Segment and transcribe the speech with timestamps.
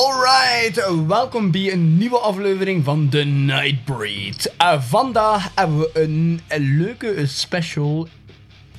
[0.00, 4.54] Alright, welkom bij een nieuwe aflevering van The Nightbreed.
[4.62, 8.08] Uh, vandaag hebben we een, een leuke special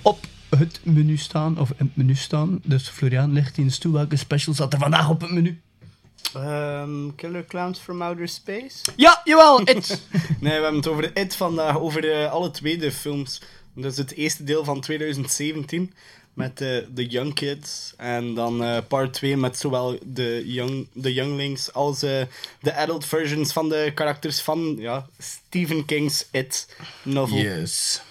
[0.02, 2.59] op het menu staan, of in het menu staan.
[2.63, 3.91] Dus Florian ligt in de stoel.
[3.91, 5.62] Welke special zat er vandaag op het menu?
[6.34, 8.77] Ehm, Killer Clowns from Outer Space?
[8.95, 10.01] Ja, jawel, it!
[10.40, 13.41] Nee, we hebben het over It vandaag, over eh, alle twee de films.
[13.76, 15.93] Dat is het eerste deel van 2017
[16.34, 17.94] met eh, de Young Kids.
[17.98, 22.21] En dan eh, part 2 met zowel de, young, de Younglings als eh,
[22.62, 27.38] de adult versions van de karakters van ja, Stephen King's It novel.
[27.38, 28.01] Yes.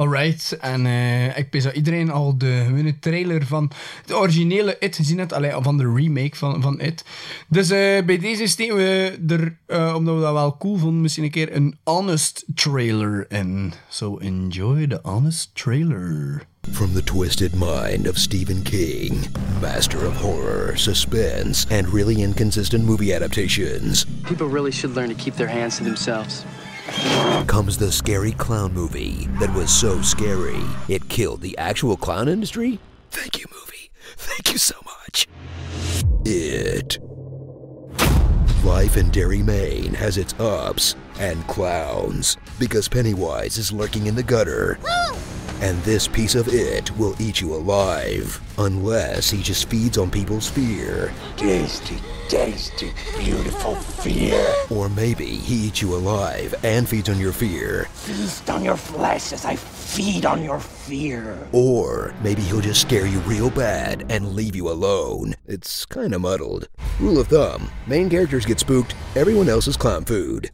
[0.00, 3.70] Alright, en eh, ik weet dat iedereen al de gewone trailer van
[4.06, 7.04] de originele It gezien heeft, alleen van de remake van, van It.
[7.48, 11.24] Dus eh, bij deze steken we er, eh, omdat we dat wel cool vonden, misschien
[11.24, 13.72] een keer een honest trailer in.
[13.88, 16.42] So enjoy the honest trailer.
[16.68, 19.26] From the twisted mind of Stephen King,
[19.60, 25.34] master of horror, suspense, and really inconsistent movie adaptations, People really should learn to keep
[25.34, 26.44] their hands to themselves.
[27.46, 32.78] comes the scary clown movie that was so scary it killed the actual clown industry?
[33.10, 33.90] Thank you, movie.
[34.16, 35.26] Thank you so much.
[36.24, 36.98] It.
[38.64, 44.22] Life in Derry, Maine has its ups and clowns because Pennywise is lurking in the
[44.22, 44.78] gutter.
[45.60, 50.48] And this piece of it will eat you alive unless he just feeds on people's
[50.48, 51.12] fear.
[51.36, 54.54] Tasty, tasty, beautiful fear.
[54.70, 57.84] Or maybe he eats you alive and feeds on your fear.
[57.92, 61.36] Feast on your flesh as I feed on your fear.
[61.52, 65.34] Or maybe he'll just scare you real bad and leave you alone.
[65.46, 66.68] It's kinda muddled.
[66.98, 70.50] Rule of thumb main characters get spooked, everyone else is clown food.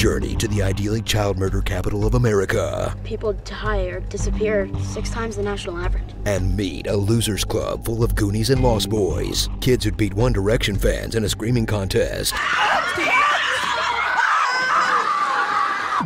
[0.00, 5.36] Journey to the idyllic child murder capital of America People die or disappear six times
[5.36, 6.14] the national average.
[6.24, 9.50] and meet a losers club full of Goonies and Lost Boys.
[9.60, 12.32] Kids who'd beat One Direction fans in a screaming contest.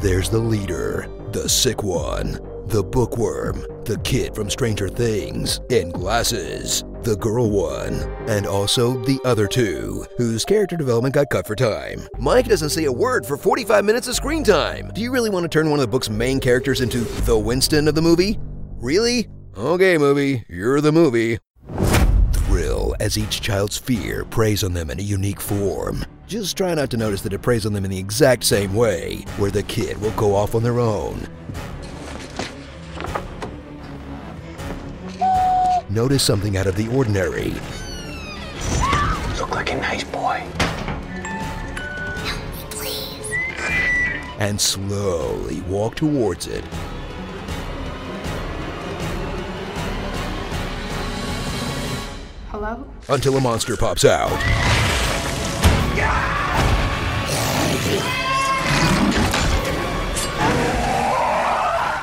[0.03, 6.83] There's the leader, the sick one, the bookworm, the kid from Stranger Things, in glasses,
[7.05, 7.95] the girl one,
[8.29, 12.09] and also the other two, whose character development got cut for time.
[12.19, 14.91] Mike doesn't say a word for 45 minutes of screen time.
[14.95, 17.87] Do you really want to turn one of the book's main characters into the Winston
[17.89, 18.39] of the movie?
[18.77, 19.29] Really?
[19.57, 21.39] Okay, movie, you're the movie.
[22.33, 26.05] Thrill as each child's fear preys on them in a unique form.
[26.27, 29.25] Just try not to notice that it preys on them in the exact same way,
[29.37, 31.29] where the kid will go off on their own.
[35.91, 37.55] Notice something out of the ordinary,
[39.39, 40.43] Look like a nice boy.
[42.25, 44.39] Help me, please.
[44.39, 46.65] and slowly walk towards it.
[52.51, 52.87] Hello?
[53.09, 54.31] until a monster pops out.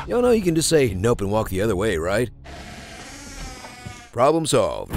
[0.07, 2.29] Y'all know you can just say nope and walk the other way, right?
[4.11, 4.93] Problem solved.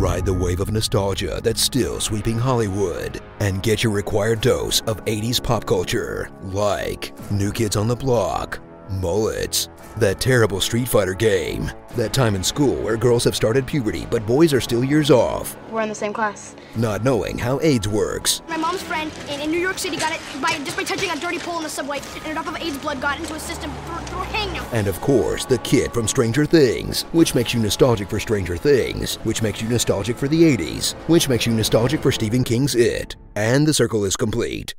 [0.00, 5.04] Ride the wave of nostalgia that's still sweeping Hollywood and get your required dose of
[5.04, 8.58] 80s pop culture, like New Kids on the Block,
[8.90, 14.06] Mullets, that terrible Street Fighter game, that time in school where girls have started puberty
[14.10, 16.54] but boys are still years off, We're in the same class.
[16.76, 20.20] not knowing how AIDS works, My mom's friend in, in New York City got it
[20.40, 23.00] by just by touching a dirty pole in the subway, and enough of AIDS blood
[23.00, 24.66] got into his system through, through hangnail.
[24.72, 29.16] and of course, the kid from Stranger Things, which makes you nostalgic for Stranger Things,
[29.24, 33.16] which makes you nostalgic for the 80s, which makes you nostalgic for Stephen King's It.
[33.36, 34.74] And the circle is complete.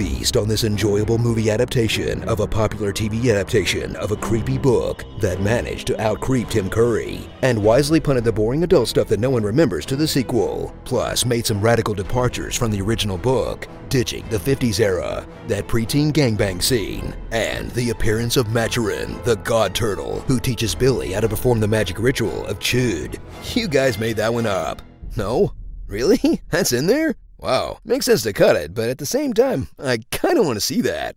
[0.00, 5.04] Feast on this enjoyable movie adaptation of a popular TV adaptation of a creepy book
[5.18, 9.28] that managed to out-creep Tim Curry, and wisely punted the boring adult stuff that no
[9.28, 14.26] one remembers to the sequel, plus made some radical departures from the original book, ditching
[14.30, 20.20] the 50s era, that preteen gangbang scene, and the appearance of Maturin, the god turtle,
[20.20, 23.18] who teaches Billy how to perform the magic ritual of Chud.
[23.54, 24.80] You guys made that one up.
[25.18, 25.52] No?
[25.86, 26.40] Really?
[26.48, 27.16] That's in there?
[27.40, 27.78] Wow.
[27.84, 31.16] Makes sense to cut it, but at the same time, I kinda wanna see that.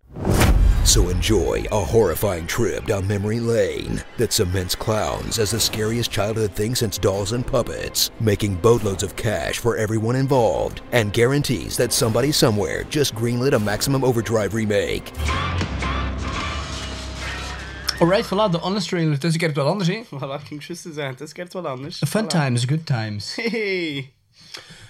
[0.85, 6.51] So enjoy a horrifying trip down memory lane that cements clowns as the scariest childhood
[6.55, 11.93] thing since dolls and puppets, making boatloads of cash for everyone involved, and guarantees that
[11.93, 15.11] somebody somewhere just greenlit a Maximum Overdrive remake.
[18.01, 19.13] Alright, voilà, de honest trailer.
[19.13, 20.01] Het is een keer wat anders, hè?
[20.05, 22.01] Voilà, ik ging juist zeggen, het is keert wat anders.
[22.07, 22.27] Fun Voilà.
[22.27, 23.35] times, good times.
[23.35, 24.13] Hey.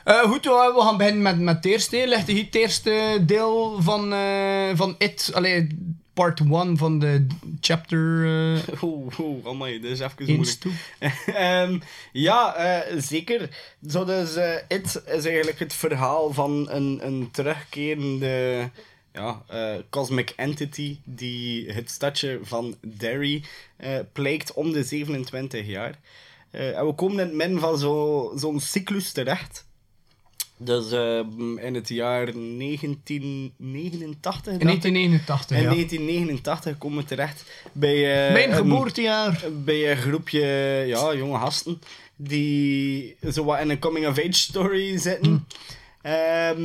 [0.03, 1.95] Eh, goed, we we gaan beginnen met, met het eerste.
[1.95, 2.07] deel.
[2.07, 5.29] Ligt hier het eerste deel van, eh, van It.
[5.33, 5.67] Allee,
[6.13, 7.27] part 1 van de
[7.61, 8.25] chapter.
[8.25, 10.63] eh Oeh, oeh, amai, dat is even moeilijk.
[11.35, 11.79] Ehm,
[12.11, 13.49] ja, eh, zeker.
[13.89, 18.69] Zo dus, eh, It is eigenlijk het verhaal van een, een terugkerende
[19.13, 23.43] ja, eh, cosmic entity die het stadje van Derry
[23.77, 25.99] eh pleegt om de 27 jaar.
[26.51, 29.65] Eh, en we komen in het midden van zo- zo'n cyclus terecht.
[30.63, 31.17] Dus eh,
[31.65, 34.01] in het jaar 1989.
[34.01, 34.61] In dacht ik.
[34.61, 35.69] 1989, In ja.
[35.69, 38.27] 1989 komen we terecht bij...
[38.27, 39.43] eh, Mijn een- geboortejaar.
[39.63, 40.45] bij een groepje
[40.87, 41.81] ja, jonge gasten
[42.15, 45.47] die zo wat in een coming-of-age story zitten.
[46.01, 46.63] Ehm,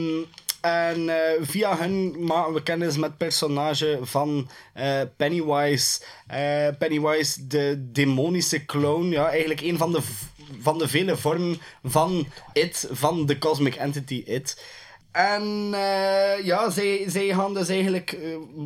[0.60, 6.00] en eh, via hen maken we kennis met het personage van eh, Pennywise.
[6.26, 9.08] Eh, Pennywise, de demonische clown.
[9.10, 10.00] Ja, eigenlijk een van de,
[10.60, 14.56] van de vele vormen van It, van de cosmic entity It.
[15.18, 18.20] En eh, ja, zij, zij gaan dus eigenlijk eh,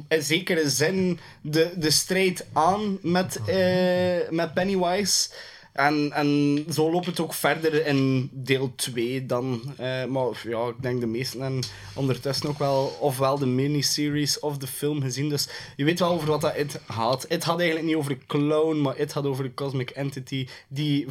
[0.08, 5.28] in zekere zin de, de strijd aan met, eh, met Pennywise.
[5.72, 9.74] En, en zo loopt het ook verder in deel 2 dan.
[10.08, 11.62] Maar ja, ik denk de meesten hebben
[11.94, 15.28] ondertussen ook wel ofwel de miniseries of de film gezien.
[15.28, 17.26] Dus je weet wel over wat dat het gaat.
[17.28, 21.06] Het had eigenlijk niet over de clown, maar het had over de cosmic entity die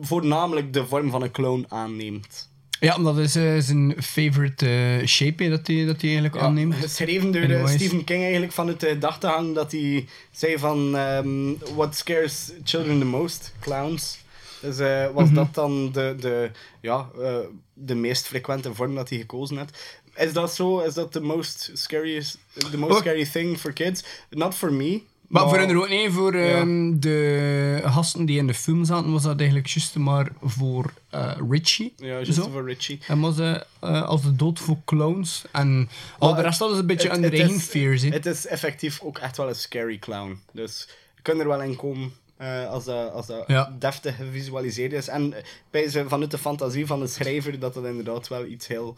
[0.00, 2.50] voornamelijk de vorm van een clown aanneemt.
[2.80, 6.74] Ja, dat is eh, zijn favorite eh, shape dat hij dat eigenlijk Ja, aanneemt.
[6.74, 7.66] Geschreven door eh.
[7.66, 13.04] Stephen King eigenlijk vanuit de gedachtegang dat hij zei van ehm, what scares children the
[13.04, 13.52] most?
[13.60, 14.18] Clowns.
[14.60, 15.34] Dus eh, was Mhm.
[15.34, 16.50] dat dan de, de,
[16.80, 17.36] ja, eh,
[17.74, 19.98] de meest frequente vorm dat hij gekozen heeft?
[20.16, 20.78] Is dat zo?
[20.80, 22.38] Is dat the most scariest,
[22.70, 24.04] the most scary thing for kids?
[24.30, 25.02] Not for me.
[25.32, 26.56] Maar voor hen ook niet, voor Ja.
[26.58, 31.32] ehm, de gasten die in de film zaten, was dat eigenlijk juist maar voor eh,
[31.50, 31.94] Richie.
[31.96, 32.48] Ja, just Zo.
[32.50, 32.98] voor Richie.
[33.06, 35.44] En was eh, eh, als de dood voor clowns.
[35.52, 35.88] En
[36.18, 38.02] al de rest hadden ze een beetje Het- under het fears.
[38.02, 40.40] Het is effectief ook echt wel een scary clown.
[40.52, 43.72] Dus je kunt er wel in komen eh, als dat, als dat Ja.
[43.78, 45.08] deftig gevisualiseerd is.
[45.08, 45.34] En
[45.70, 48.96] bij ze, vanuit de fantasie van de schrijver dat dat inderdaad wel iets heel,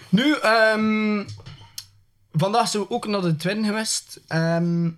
[0.10, 1.24] Nu, ehm,
[2.32, 4.22] vandaag zijn we ook naar de Twin geweest.
[4.28, 4.90] Ehm,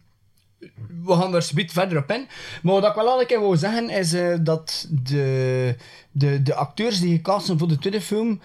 [1.03, 2.27] we gaan daar subiet verder op in.
[2.61, 5.75] Maar wat ik wel al een keer wil zeggen is eh, dat de,
[6.11, 8.41] de, de acteurs die gecast zijn voor de tweede film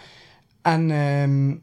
[0.63, 1.55] en ehm,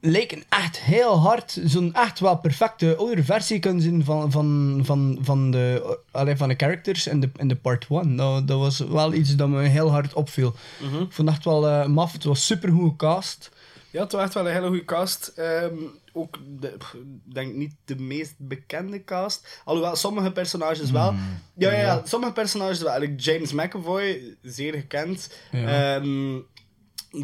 [0.00, 5.18] lijken echt heel hard zo'n echt wel perfecte oude versie kunnen zien van, van, van,
[5.20, 8.16] van, de, allee, van de characters in de, in de part 1.
[8.16, 10.54] Dat, dat was wel iets dat me heel hard opviel.
[10.80, 12.12] Ik vond het echt wel eh, maf.
[12.12, 13.50] Het was super goed gecast.
[13.90, 15.32] Ja, het was echt wel een hele goede cast.
[15.36, 15.74] Ehm,
[16.12, 19.60] ook, de, pff, denk niet de meest bekende cast.
[19.64, 21.14] Alhoewel, sommige personages wel.
[21.54, 22.98] Ja, ja, ja, sommige personages wel.
[22.98, 25.34] Like James McAvoy, zeer gekend.
[25.50, 25.96] Ja.
[25.96, 26.38] Ehm,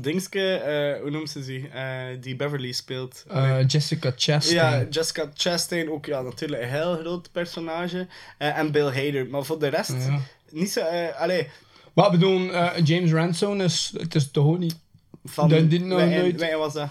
[0.01, 1.65] Dingske, eh, hoe noemt ze zich?
[1.67, 1.83] Eh,
[2.21, 3.25] die Beverly speelt.
[3.29, 4.57] Eh, Jessica Chastain.
[4.81, 8.07] Ja, Jessica Chastain, ook ja, natuurlijk een heel groot personage.
[8.39, 9.27] En Bill Hader.
[9.27, 10.19] Maar voor de rest, Ja.
[10.51, 10.81] niet zo...
[11.19, 11.49] allee,
[11.93, 12.41] Wat bedoel,
[12.83, 14.77] James Ransom is, het is toch ook niet...
[15.25, 15.49] van...
[15.49, 16.89] Dat die wij- nooit- wij was dat?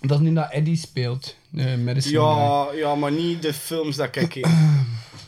[0.00, 1.36] Dat is niet dat Eddie speelt.
[1.50, 2.28] De medicine guy.
[2.28, 4.46] Ja, ja, maar niet de films dat ik kijk.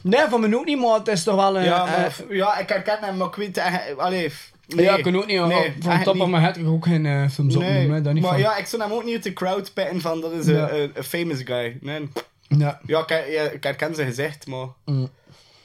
[0.00, 1.64] Nee, van me ook niet, maar het is toch wel een...
[1.64, 3.60] ja, maar, ja, ik herken hem, maar ik weet.
[3.96, 4.32] Allee,
[4.66, 4.84] nee.
[4.84, 5.40] ja, ik kan ook niet.
[5.46, 8.14] Nee, van top of mijn head ook geen films Nee, opnoemen.
[8.14, 8.40] niet maar van.
[8.40, 10.70] ja, ik zou hem ook niet uit de crowd pitten van dat is een Ja.
[10.70, 11.78] een- een famous guy.
[11.80, 12.08] Nee.
[12.48, 12.80] Ja.
[12.86, 14.66] Ja, ik, ja, ik herken zijn gezicht, maar...
[14.84, 15.08] Mm.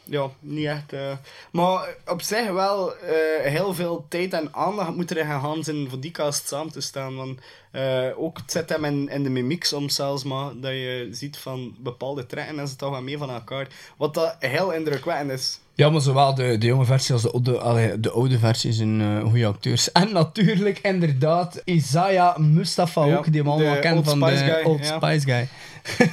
[0.03, 0.93] Ja, niet echt.
[0.93, 1.11] eh.
[1.51, 3.11] Maar op zich wel eh,
[3.51, 7.15] heel veel tijd en aandacht moet er gaan zijn voor die cast samen te staan.
[7.15, 7.39] Want
[7.71, 11.37] eh, ook het zit hem in, in de mimiek soms zelfs, maar dat je ziet
[11.37, 13.67] van bepaalde trekken en ze toch wel mee van elkaar.
[13.97, 15.59] Wat dat heel indrukwekkend is.
[15.81, 19.23] Ja, maar zowel de, de jonge versie als de oude, de oude versie zijn eh
[19.29, 19.91] goede acteurs.
[19.91, 24.43] En natuurlijk, inderdaad, Isaiah Mustafa Ja, ook, die we de allemaal kennen Old van Spice
[24.43, 24.95] de guy, Old ja.
[24.97, 25.47] Spice Guy.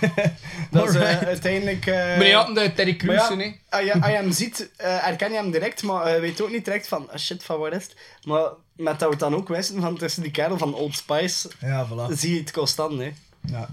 [0.70, 1.24] Dat is Alright.
[1.24, 1.86] uiteindelijk...
[1.86, 3.34] eh, Maar je had de Terry Crews, hè?
[3.68, 6.64] als, je, als je hem ziet, herken je hem direct, maar je weet ook niet
[6.64, 7.96] direct van, ah, shit, van waar is het?
[8.24, 11.48] Maar met dat we het dan ook wisten van tussen die kerel van Old Spice,
[11.60, 12.12] Ja, voilà.
[12.12, 13.10] zie je het constant, hè.
[13.50, 13.68] Ja.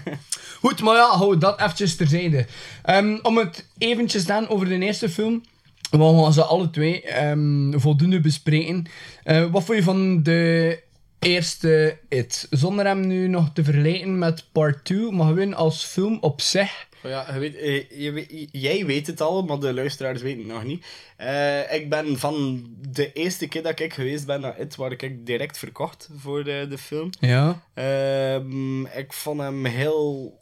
[0.60, 2.46] Goed, maar ja, hou dat eventjes terzijde.
[2.82, 5.42] Ehm, om het eventjes dan over de eerste film.
[5.90, 8.86] We gaan ze alle twee ehm, voldoende bespreken.
[9.24, 10.82] Eh, wat vond je van de
[11.18, 12.46] eerste It?
[12.50, 16.88] Zonder hem nu nog te vergelijken met part 2, maar gewoon als film op zich.
[17.02, 20.48] Ja, je weet, eh, je weet- jij weet het al, maar de luisteraars weten het
[20.52, 20.86] nog niet.
[21.16, 25.26] Eh, ik ben van de eerste keer dat ik geweest ben naar It, waar ik
[25.26, 27.10] direct verkocht voor de, de film.
[27.20, 27.62] Ja.
[27.74, 30.38] Ehm, ik vond hem heel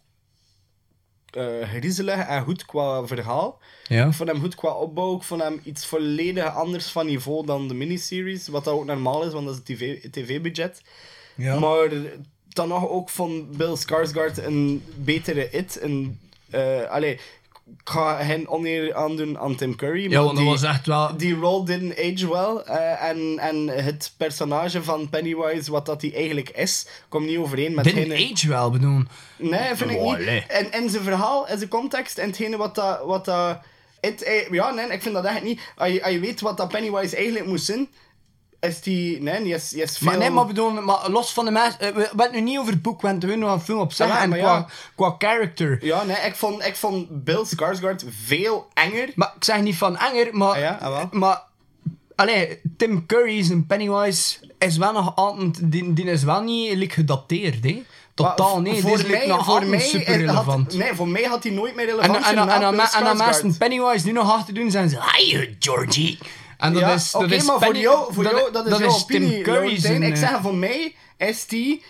[1.31, 3.61] eh griezelig en goed qua verhaal.
[3.87, 4.07] Ja.
[4.07, 5.17] Ik vond hem goed qua opbouw.
[5.17, 8.49] Ik vond hem iets volledig anders van niveau dan de miniseries.
[8.49, 10.83] Wat dat ook normaal is, want dat is het TV tv-budget.
[11.35, 11.59] Ja.
[11.59, 11.89] Maar
[12.49, 15.79] dan nog ook van Bill Skarsgård een betere It.
[15.83, 16.21] Een,
[16.51, 20.03] eh allee, ik ga hen oneer aandoen aan Tim Curry.
[20.03, 21.17] Ja, maar want dat die- was echt wel...
[21.17, 22.75] die role didn't age well.
[22.77, 27.75] eh, en, en het personage van Pennywise, wat dat hij eigenlijk is, komt niet overeen
[27.75, 29.03] met Didn't age wel, bedoel.
[29.37, 30.15] Nee, vind ik niet.
[30.15, 30.45] allee.
[30.49, 33.05] En in zijn verhaal, in zijn context, en hetgene wat dat...
[33.05, 33.59] Wat dat
[34.01, 35.61] eh, ja, nee, ik vind dat echt niet.
[35.77, 37.89] Als je, als je weet wat dat Pennywise eigenlijk moest zijn,
[38.61, 39.23] is die...
[39.23, 40.07] Nee, die is, die is veel...
[40.07, 41.81] Maar nee, maar bedoel, maar los van de mensen...
[41.81, 43.79] eh, We hebben het nu niet over het boek, we hebben het nog een film
[43.81, 44.07] op zich.
[44.07, 44.67] Ja, en qua, ja.
[44.97, 45.85] qua character.
[45.85, 49.11] Ja, nee, ik vond, ik vond Bill Skarsgård veel enger.
[49.15, 50.49] Maar ik zeg niet van enger, maar...
[50.49, 51.11] Ah ja, ah.
[51.11, 51.47] Maar...
[52.15, 55.73] Allee, Tim Curry's en Pennywise is wel nog altijd...
[55.73, 57.83] Die, die is wel niet like, gedateerd, hè.
[58.15, 58.81] Totaal niet.
[58.81, 60.75] Voor mij, nog voor mij super had, relevant.
[60.75, 63.17] Nee, voor mij had hij nooit meer En, relevant en, en, en, en, en, en
[63.17, 64.99] mensen Pennywise nu nog achter doen, zijn ze...
[65.17, 66.19] Hi, Georgie.
[66.19, 67.11] En dat ja, is...
[67.11, 69.33] Dat oké, is maar voor Penny- jou, voor jou, dat is jouw opinie.
[69.33, 69.85] Tim Curry's...
[69.85, 71.83] En, ik eh, zeg, voor mij is die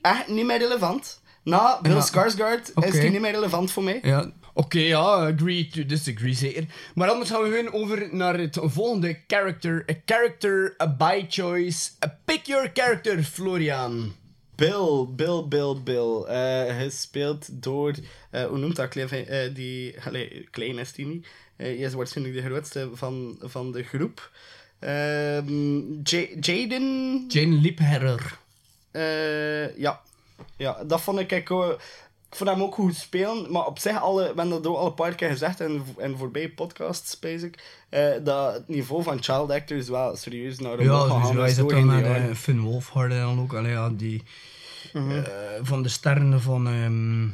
[0.00, 1.20] echt niet meer relevant.
[1.42, 2.06] Na Bill Ja.
[2.06, 3.98] Skarsgård is die niet meer relevant voor mij.
[4.02, 6.64] Ja, oké, ja, agree to disagree zeker.
[6.94, 9.84] Maar anders gaan we gewoon over naar het volgende character.
[9.90, 11.90] A character, a by choice.
[12.04, 14.14] A pick your character, Florian.
[14.54, 16.22] Bill, Bill, Bill, Bill.
[16.22, 17.94] Eh gespeeld door,
[18.30, 21.26] eh, hoe noemt dat eh, die, allee, klein is die niet.
[21.56, 24.30] Eh, hij is waarschijnlijk de grootste van, van de groep.
[24.80, 25.42] Ja-
[26.40, 28.38] Jaden, Jane Liebherrer.
[28.90, 30.00] Eh, ja.
[30.56, 31.80] ja, dat vond ik, ik, ook-
[32.30, 34.86] ik vond hem ook goed spelen, maar op zich, alle, we hebben dat ook al
[34.86, 37.58] een paar keer gezegd in, in voorbij podcasts, basic,
[37.88, 41.56] eh dat het niveau van child actors wel serieus naar omhoog Ja, gegaan dus is
[41.56, 43.54] doorheen dan uh, Finn Wolfhard dan ook.
[43.54, 44.22] Allee, ja, die...
[44.92, 45.00] eh,
[45.62, 47.28] van de sterren van, ehm,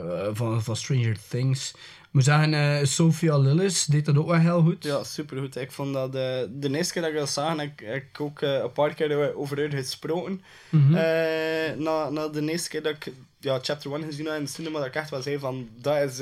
[0.00, 1.74] eh, van, van Stranger Things.
[2.10, 4.84] Moet zeggen, eh, Sophia Lillis deed dat ook wel heel goed.
[4.84, 5.56] Ja, supergoed.
[5.56, 8.40] Ik vond dat eh, de eerste keer dat ik dat zag, heb ik, ik ook
[8.42, 10.42] eh, een paar keer over haar gesproken.
[10.70, 14.50] Eh, na, na de eerste keer dat ik ja, chapter 1 gezien had in de
[14.50, 16.20] cinema, dat ik echt wel zei van, dat is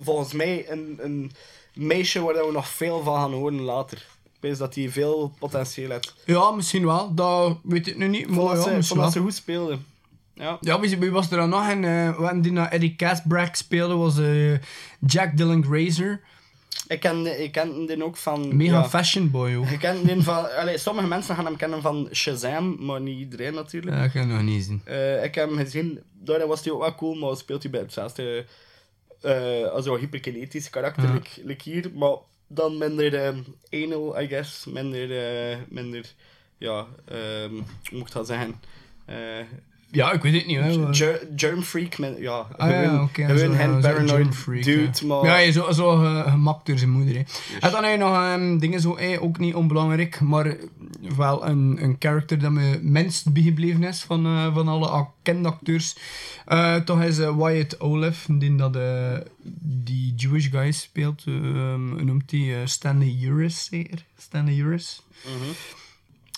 [0.00, 1.32] volgens mij een, een
[1.74, 3.98] meisje waar we nog veel van gaan horen later.
[4.24, 6.14] Ik weet dat die veel potentieel heeft.
[6.24, 7.14] Ja, misschien wel.
[7.14, 8.28] Dat weet ik nu niet.
[8.28, 9.10] Maar dat ja, ze, misschien vond dat wel.
[9.10, 9.78] ze goed speelde.
[10.36, 10.56] Ja.
[10.60, 11.68] Ja, wie, was er dan nog?
[11.68, 14.52] En uh, wanneer die naar Eddie Casbrack speelde, was eh,
[15.06, 16.20] Jack Dylan Grazer.
[16.88, 18.56] Ik ken, ik ken die ook van...
[18.56, 19.66] Mega ja, fashion boy ook.
[19.66, 20.56] ik ken die van...
[20.56, 23.96] Allee, sommige mensen gaan hem kennen van Shazam, maar niet iedereen natuurlijk.
[23.96, 24.80] Ja, dat kan ik nog niet zien.
[24.84, 27.80] Eh, ik heb hem gezien, daarin was hij ook wel cool, maar speelt hij bij
[27.80, 28.44] hetzelfde
[29.22, 31.12] eh als een hyperkinetisch karakter, Ja.
[31.12, 32.16] like, like hier, maar
[32.46, 33.34] dan minder eh,
[33.84, 35.18] anal, I guess, minder,
[35.50, 36.14] eh, minder
[36.58, 38.60] ja, ehm hoe moet ik dat zeggen?
[39.96, 40.58] Ja, ik weet het niet.
[40.60, 40.94] Hè.
[40.94, 45.06] Ger- Germ Freak, met, ja, Ah, ja, gewoon zo, paranoid freak, dude, ja.
[45.06, 45.24] maar...
[45.24, 47.14] Ja, hij is zo, zo gemaakt door zijn moeder.
[47.14, 47.20] Hè.
[47.60, 50.56] En dan heb je nog ehm, dingen zo, eh, ook niet onbelangrijk, maar
[51.16, 55.96] wel een, een character dat me minst bijgebleven is van, eh, van alle bekende acteurs.
[56.84, 58.78] Toch is Wyatt Olaf, die dat
[59.62, 61.22] die Jewish guy speelt.
[61.26, 62.66] eh, ehm, noemt hij?
[62.66, 64.04] Stanley Uris, zeker?
[64.18, 65.02] Stanley Uris.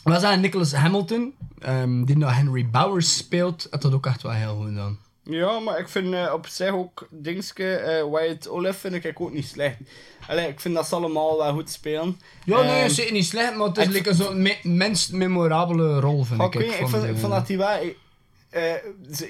[0.02, 4.32] Was dat Nicholas Hamilton, ehm, die dat Henry Bowers speelt, had dat ook echt wel
[4.32, 4.98] heel goed gedaan.
[5.22, 9.32] Ja, maar ik vind eh, op zich ook dingske, eh Wyatt Olaf vind ik ook
[9.32, 9.76] niet slecht.
[10.28, 12.20] Allee, ik vind dat ze allemaal wel goed spelen.
[12.44, 16.24] Ja, nee, Ehm, zeker niet slecht, maar het is ik like zo'n minst memorabele rol,
[16.24, 16.54] vind ik.
[16.54, 17.78] ik, ik, vond, vond dat hij wel...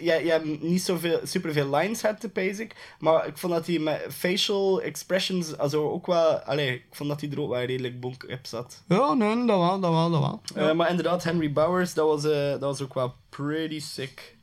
[0.00, 3.78] ja, je hebt niet zoveel, superveel lines had, te basic, maar ik vond dat hij
[3.78, 6.38] met facial expressions also ook wel...
[6.38, 8.82] Allee, ik vond dat hij er ook wel redelijk bonk op zat.
[8.88, 10.40] Ja, nee, dat wel, dat wel, dat wel.
[10.68, 14.36] Eh, maar inderdaad, Henry Bowers, dat was, eh, dat was ook wel pretty sick.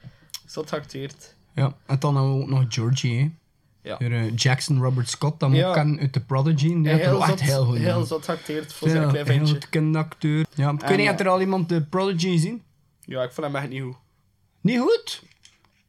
[0.45, 1.35] Zot geacteerd.
[1.53, 3.29] Ja, en dan hebben we ook nog Georgie, hè.
[3.81, 3.97] Ja.
[4.35, 5.73] Jackson Robert Scott, dat moet Ja.
[5.73, 6.67] kennen uit The Prodigy.
[6.67, 9.09] Die had er heel wel echt zot, heel goed heel zot geacteerd voor zijn Ja,
[9.09, 9.53] klein heel ventje.
[9.53, 10.45] goed kinderacteur.
[10.55, 12.63] Ja, ik weet En, niet, had eh, er al iemand The Prodigy gezien?
[13.01, 13.95] Ja, ik vond hem echt niet goed.
[14.65, 15.21] Niet goed?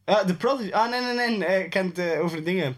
[0.05, 0.73] Ja, de Prodigy.
[0.73, 1.65] Ah, nee, nee, nee.
[1.65, 2.77] Ik ken het eh, over dingen.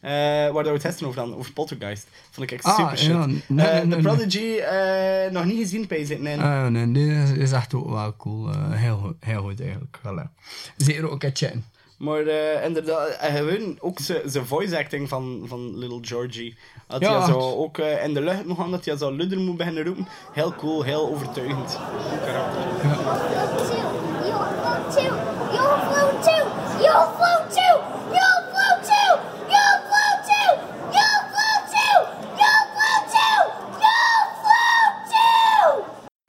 [0.00, 2.06] eh, waar dat we het testen over dan, over Poltergeist.
[2.30, 3.08] Vond ik echt Ah, super shit.
[3.08, 4.00] ja, nee, Eh, nee, de nee.
[4.02, 6.22] Prodigy, eh, nog niet gezien, bij zitten.
[6.24, 6.40] Nee.
[6.40, 8.50] Ah, nee, dit is, echt ook wel cool.
[8.70, 9.98] heel, goed, heel goed eigenlijk.
[10.02, 10.30] Ja.
[10.76, 11.64] Zeker ook een chatten.
[11.98, 16.56] Maar eh, inderdaad, gewoon ook zijn voice acting van, van Little Georgie.
[16.86, 19.38] Dat Ja, hij zo ook eh, in de lucht moet gaan, dat hij zo ludder
[19.38, 20.06] moet beginnen roepen.
[20.32, 21.78] Heel cool, heel overtuigend.
[22.10, 22.62] Goed karakter.
[22.82, 23.93] You'll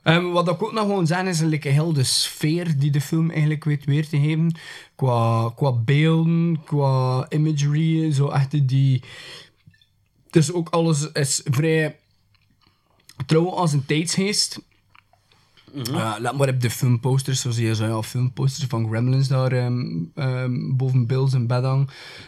[0.06, 3.30] Ehm, wat ik ook nog gewoon zeggen is like, heel de sfeer die de film
[3.30, 4.58] eigenlijk weet weer te geven.
[4.96, 9.04] Qua, qua beelden, qua imagery, zo echt die...
[10.30, 11.96] Dus ook alles is vrij
[13.26, 14.60] trouw als een tijdsgeest.
[15.76, 19.52] Eh, laat maar op de filmposters, zo zie je zo ja, filmposters van Gremlins daar
[19.52, 21.64] ehm, boven Bills en bed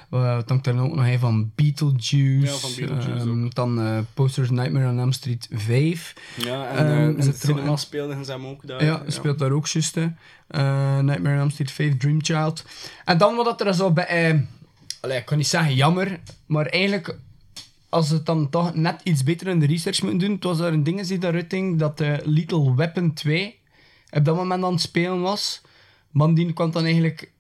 [0.10, 2.46] het hangt daar ook nog een van Beetlejuice.
[2.46, 6.14] Ja, van Beetlejuice Ehm, dan eh, posters Nightmare on Elm Street 5.
[6.36, 7.78] Ja, en eh, zit het cinema in.
[7.78, 8.84] speelden ze hem ook daar.
[8.84, 9.96] Ja, speelt daar ook juist.
[9.96, 12.66] Nightmare on Elm Street 5, Dream Child.
[13.06, 14.48] En dan wat dat er zo bij...
[15.02, 17.18] allee, ik kan niet zeggen jammer, maar eigenlijk...
[17.90, 20.58] Als ze het dan toch net iets beter in de research moeten doen, het was
[20.58, 23.60] daar een ding die daaruit ging dat eh Little Weapon 2
[24.12, 25.62] op dat moment aan het spelen was.
[26.12, 27.32] Maar die kwam dan eigenlijk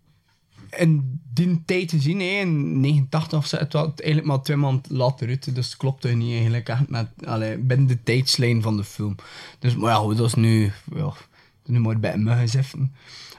[0.69, 3.57] in die tijd te zien, hè, in 89 of zo.
[3.57, 7.57] Het was eigenlijk maar twee maanden later uit, dus het klopte niet eigenlijk met, allee,
[7.57, 9.15] binnen de tijdslijn van de film.
[9.59, 11.13] Dus, maar ja, dat is nu, ja,
[11.65, 12.73] nu maar bij me gezegd.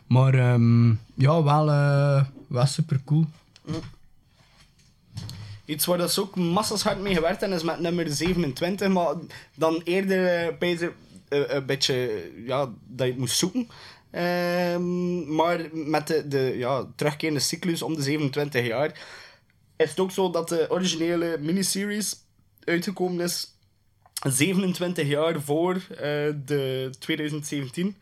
[0.07, 3.27] Maar ehm, ja, wel, eh, wel super cool.
[5.69, 9.15] Iets waar dat ze ook massas hard mee gewerkt hebben, is met nummer 27, maar
[9.55, 10.27] dan eerder
[10.59, 10.79] eh,
[11.29, 13.69] een beetje ja, dat je het moest zoeken.
[14.11, 19.01] Ehm, maar met de, de ja, terugkerende cyclus om de 27 jaar
[19.77, 22.17] is het ook zo dat de originele miniseries
[22.65, 23.55] uitgekomen is
[24.29, 25.83] 27 jaar voor
[26.45, 27.97] de 2017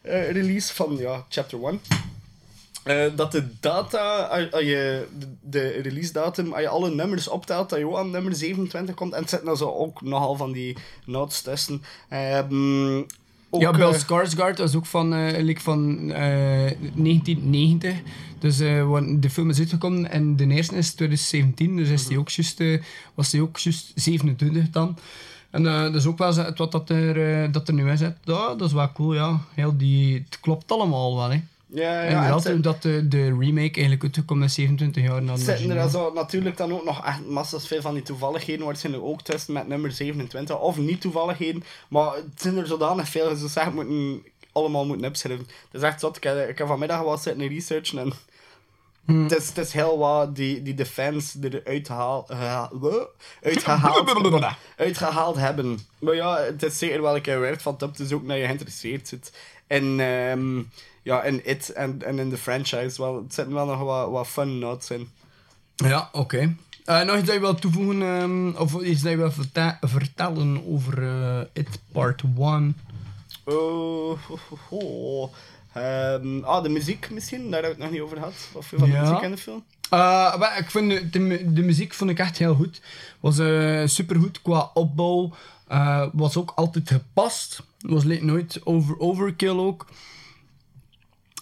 [0.00, 1.80] eh, release van ja, Chapter 1.
[2.82, 5.06] Eh, dat de data, als als je
[5.40, 9.12] de, release datum, als je alle nummers optelt, dat je ook aan nummer 27 komt.
[9.12, 11.82] En het zitten dan zo ook nogal van die notes tussen.
[12.08, 12.96] Ehm,
[13.50, 17.94] ook, ja, Bill eh, Skarsgård was ook van, eh like van eh, 1990.
[18.38, 21.76] Dus eh, de film is uitgekomen en de eerste is 2017.
[21.76, 22.82] Dus is die ook eh,
[23.14, 24.98] was die ook juist 27 dan.
[25.50, 28.00] En eh, dat is ook wel wat dat er, eh, dat er nu is.
[28.00, 28.14] Ja,
[28.54, 29.40] dat is wel cool, ja.
[29.54, 31.40] Heel die, het klopt allemaal wel, hè.
[31.72, 35.22] Ja, ja, en en dat, het- dat de, de remake eigenlijk uitgekomen is 27 jaar
[35.22, 38.66] na de zitten er zo natuurlijk dan ook nog echt massas veel van die toevalligheden
[38.66, 40.58] waarschijnlijk ook tussen met nummer 27.
[40.58, 43.28] Of niet toevalligheden, maar het zijn er zodanig veel.
[43.28, 45.46] dat Ze zeggen moeten allemaal moeten opschrijven.
[45.70, 46.16] Het is echt zot.
[46.16, 48.12] Ik heb, ik heb vanmiddag wat zitten researchen en
[49.22, 52.26] het, is, het is heel wat die, die de fans eruit haal,
[53.42, 54.14] uitgehaald,
[54.76, 55.78] uitgehaald hebben.
[55.98, 58.36] Maar ja, het is zeker wel een keer waard van het op te zoeken dat
[58.38, 59.32] je geïnteresseerd zit.
[59.66, 60.62] En ehm,
[61.10, 63.02] ja, in It en, en in de franchise.
[63.02, 65.08] Wel, het zitten wel nog wat, wat fun notes in.
[65.76, 66.56] Ja, oké.
[66.84, 70.62] Eh, nog iets dat je wilt toevoegen, ehm, of iets dat je wilt verta- vertellen
[70.68, 72.76] over eh, It Part 1?
[73.44, 74.18] Oh.
[75.72, 78.34] Ehm, ah, de muziek misschien, daar hebben we het nog niet over gehad.
[78.64, 78.94] Van Ja.
[78.94, 79.64] de muziek in de film?
[79.90, 82.80] Wel, ik vind de, de, mu- de muziek vond ik echt heel goed.
[83.20, 85.32] Was eh supergoed qua opbouw.
[85.68, 87.62] Eh, was ook altijd gepast.
[87.80, 89.86] Was nooit over, overkill ook.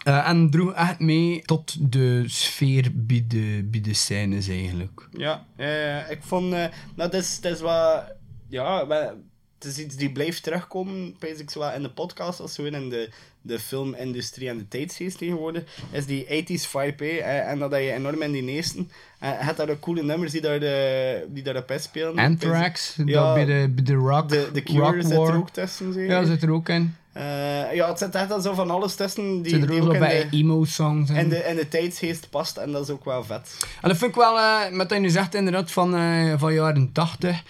[0.09, 5.09] Eh, en droeg echt mee tot de sfeer bij de, bij de scènes eigenlijk.
[5.17, 6.53] Ja, eh, ik vond...
[6.53, 6.59] eh
[6.95, 8.05] nou, het is, het is wat...
[8.49, 9.23] Ja, wel,
[9.59, 12.65] het is iets die blijft terugkomen, pijs ik zo wel in de podcast of zo,
[12.65, 13.11] in de,
[13.43, 18.23] de filmindustrie en de tijdsgeest tegenwoordig, is die 80s vibe, eh, en dat je enorm
[18.23, 18.91] in die neesten.
[19.19, 22.19] En je hebt daar ook coole nummers die daar, de, die daar op spelen.
[22.19, 25.29] Anthrax, Ja, dat bij de, bij de rock, De, de rock Cure zit war.
[25.29, 26.07] er ook tussen, zeg.
[26.07, 26.95] Ja, zit er ook in.
[27.19, 30.29] Eh, ja, het zit echt al zo van alles tussen die, er die ook bij
[30.31, 31.11] de, emo-songs.
[31.11, 33.57] in, de, in de tijdsgeest past, en dat is ook wel vet.
[33.81, 34.35] En dat vind ik wel,
[34.71, 37.43] met wat je nu zegt, inderdaad, van, eh van jaren 80.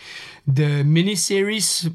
[0.44, 1.87] De miniseries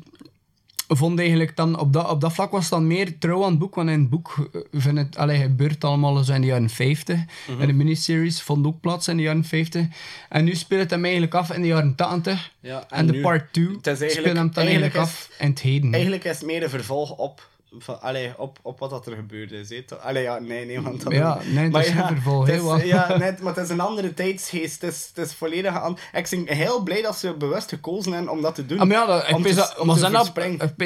[0.87, 3.59] vond eigenlijk dan, op dat, op dat vlak was het dan meer trouw aan het
[3.59, 7.17] boek, want in het boek vind het, allee, gebeurt allemaal zo in de jaren 50.
[7.47, 7.61] Mhm.
[7.61, 9.85] En de miniseries vond ook plaats in de jaren 50.
[10.29, 12.51] En nu speelt het hem eigenlijk af in de jaren 80.
[12.59, 15.19] Ja, en, en de nu- part 2 het is eigenlijk- speelt hem dan eigenlijk, eigenlijk
[15.19, 15.91] is- af in het heden.
[15.93, 19.51] Eigenlijk is het meer een vervolg op, van, allee, op, op wat dat er gebeurd
[19.51, 19.83] is.
[20.01, 21.13] Allee, ja, nee, nee, want dat...
[21.13, 21.89] Ja, nee, dat is
[22.55, 24.81] is- wat- Ja, net, maar het is een andere tijdsgeest.
[24.81, 25.97] Het is, het is volledig aan...
[26.13, 28.79] Ik ben heel blij dat ze bewust gekozen hebben om dat te doen.
[28.79, 29.73] Ah, maar ja, dat, ik maar zijn dat,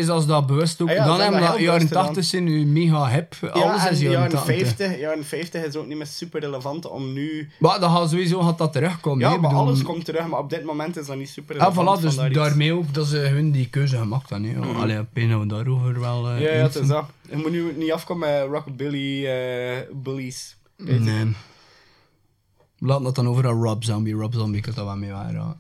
[0.08, 2.66] dat ze dat bewust ook Ah ja, ze hebben dat jaren bewust 80 zijn nu
[2.66, 3.36] mega hip.
[3.52, 4.56] Alles ja, en is jaren jaren 80.
[4.58, 7.50] 50, jaren 50 is ook niet meer super relevant om nu...
[7.60, 9.20] Maar dat gaat sowieso gaat dat terugkomen.
[9.20, 11.76] Ja, maar bedoel- alles komt terug, maar op dit moment is dat niet super Ah,
[11.76, 12.00] relevant.
[12.00, 14.72] voilà, dus daarmee ook dat ze hun die keuze gemaakt hebben.
[14.72, 14.82] Mhm.
[14.82, 14.98] Allee,
[15.40, 16.30] we daarover wel...
[16.30, 17.06] eh, Ja, ja, is dat.
[17.30, 20.58] Je moet nu niet afkomen met rockabilly eh bullies.
[20.78, 21.36] Nee.
[22.80, 24.14] Laat dat dan over aan Rob Zombie.
[24.14, 25.60] Rob Zombie kan dat wel mee waren.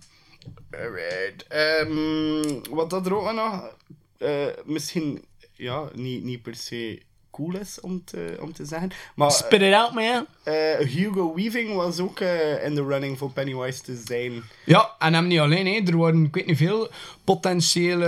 [0.71, 1.47] Alright.
[1.47, 3.75] Ehm, wat dat er ook nog
[4.17, 7.01] eh, misschien ja, niet, niet per se
[7.37, 8.91] cool is om te, om te zeggen.
[9.15, 10.25] Maar Spit it out, man.
[10.43, 14.43] eh, Hugo Weaving was ook eh, in de running voor Pennywise te zijn.
[14.65, 15.65] Ja, en hem niet alleen.
[15.67, 15.91] Hè.
[15.91, 16.89] Er waren, ik weet niet veel,
[17.23, 18.07] potentiële...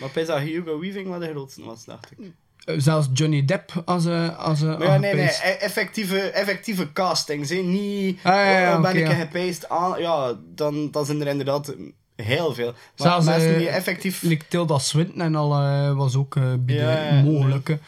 [0.00, 2.18] Maar dat Hugo Weaving wat de grootste was, dacht ik.
[2.64, 4.06] eh, Zelfs Johnny Depp als...
[4.06, 7.56] eh, als eh, Maar ja, nee, nee, e- effectieve, effectieve castings, hè.
[7.56, 9.14] niet Ah, ja, ja, oh, ben ik ja.
[9.14, 11.74] gepaced aan, ja, dan, dan zijn er inderdaad
[12.22, 12.66] heel veel.
[12.72, 14.22] Maar Zelfs mensen eh, die effectief...
[14.22, 17.78] like Tilda Swinton en al eh, was ook eh bij Ja, de mogelijke.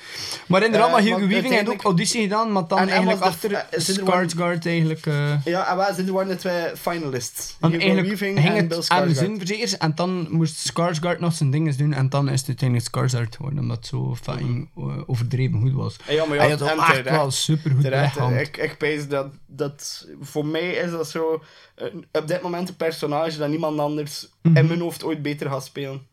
[0.46, 3.52] Maar inderdaad, Eh, maar Hugo Weaving heeft ook auditie gedaan, maar dan En eigenlijk achter
[3.52, 5.06] eh, er Skarsgård eigenlijk...
[5.06, 7.56] eh, Ja, en wij zijn waren de twee finalists.
[7.60, 9.16] Want Hugo Weaving ging en Bill Skarsgård.
[9.44, 13.36] zin en dan moest Skarsgård nog zijn dingen doen en dan is het uiteindelijk Skarsgård
[13.36, 15.96] geworden, omdat het zo fucking eh, overdreven goed was.
[16.08, 18.46] Ja, maar ja, Hij had en ook echt wel super goed Terecht, weggehaald.
[18.46, 20.06] ik, ik pees dat, dat...
[20.20, 21.42] Voor mij is dat zo...
[21.74, 25.64] eh, op dit moment een personage dat niemand anders in mijn hoofd ooit beter gaat
[25.64, 26.06] spelen.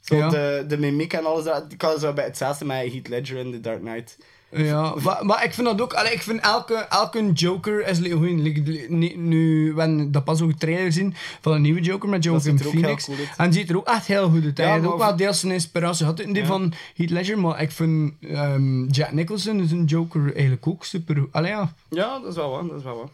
[0.00, 0.24] Zo Mhm.
[0.24, 0.30] Ja.
[0.30, 1.44] de, de mimiek en alles.
[1.44, 4.18] dat- Ik had zo bij hetzelfde met Heath Ledger in The Dark Knight.
[4.50, 8.88] Ja, maar, maar ik vind dat ook, allee, ik vind elke, elke Joker is goed.
[9.16, 13.04] Nu, we dat pas ook een trailer zien van een nieuwe Joker met Joaquin Phoenix.
[13.04, 13.18] cool.
[13.36, 14.56] En ziet er ook echt heel goed uit.
[14.58, 16.48] Ja, Hij had ook wel deels zijn inspiratie gehad in die Ja.
[16.48, 21.26] van Heath Ledger, maar ik vind ehm, Jack Nicholson is een Joker eigenlijk ook super.
[21.30, 23.08] Allee, ja, Ja, dat is wel waar, dat is wel waar.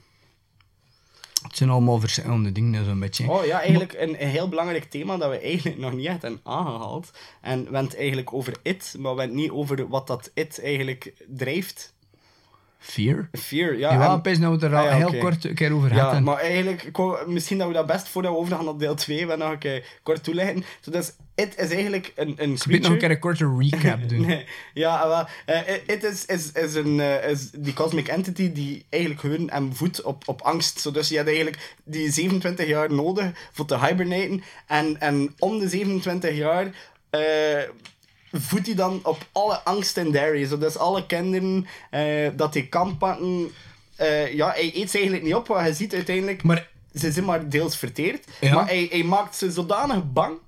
[1.47, 3.31] Het zijn allemaal verschillende dingen, zo'n beetje.
[3.31, 7.11] Oh ja, eigenlijk een, heel belangrijk thema dat we eigenlijk nog niet hebben aangehaald.
[7.41, 10.31] En we hebben het eigenlijk over it, maar we hebben het niet over wat dat
[10.35, 11.95] it eigenlijk drijft.
[12.87, 13.29] Fear?
[13.33, 13.93] Fear, ja.
[13.93, 15.95] Ja, en- ja best nou het er Ah, al ja, heel kort een keer over
[15.95, 16.23] Ja, hadden.
[16.23, 19.27] maar eigenlijk, ik wou- misschien dat we dat best voordat we overgaan naar deel 2,
[19.27, 20.65] we nog een keer kort toelichten.
[20.91, 24.27] Dus it is eigenlijk een, een Ze nog een keer een korte recap doen.
[24.27, 24.45] Nee,
[24.75, 29.21] ja, wel, eh, it is, is, is, een, eh, is die cosmic entity die eigenlijk
[29.23, 30.95] gewoon hem voedt op, op angst.
[30.95, 34.43] Dus je had eigenlijk die 27 jaar nodig voor te hibernaten.
[34.67, 36.67] En, en om de 27 jaar
[37.11, 37.21] eh
[38.41, 40.47] voedt hij dan op alle angst en.
[40.49, 43.51] Zo, dus alle kinderen eh, dat hij kan pakken.
[43.97, 46.43] eh, ja, hij eet ze eigenlijk niet op, want je ziet uiteindelijk...
[46.43, 48.25] Maar Ze zijn maar deels verteerd.
[48.41, 48.55] Ja.
[48.55, 50.39] Maar hij, hij maakt ze zodanig bang.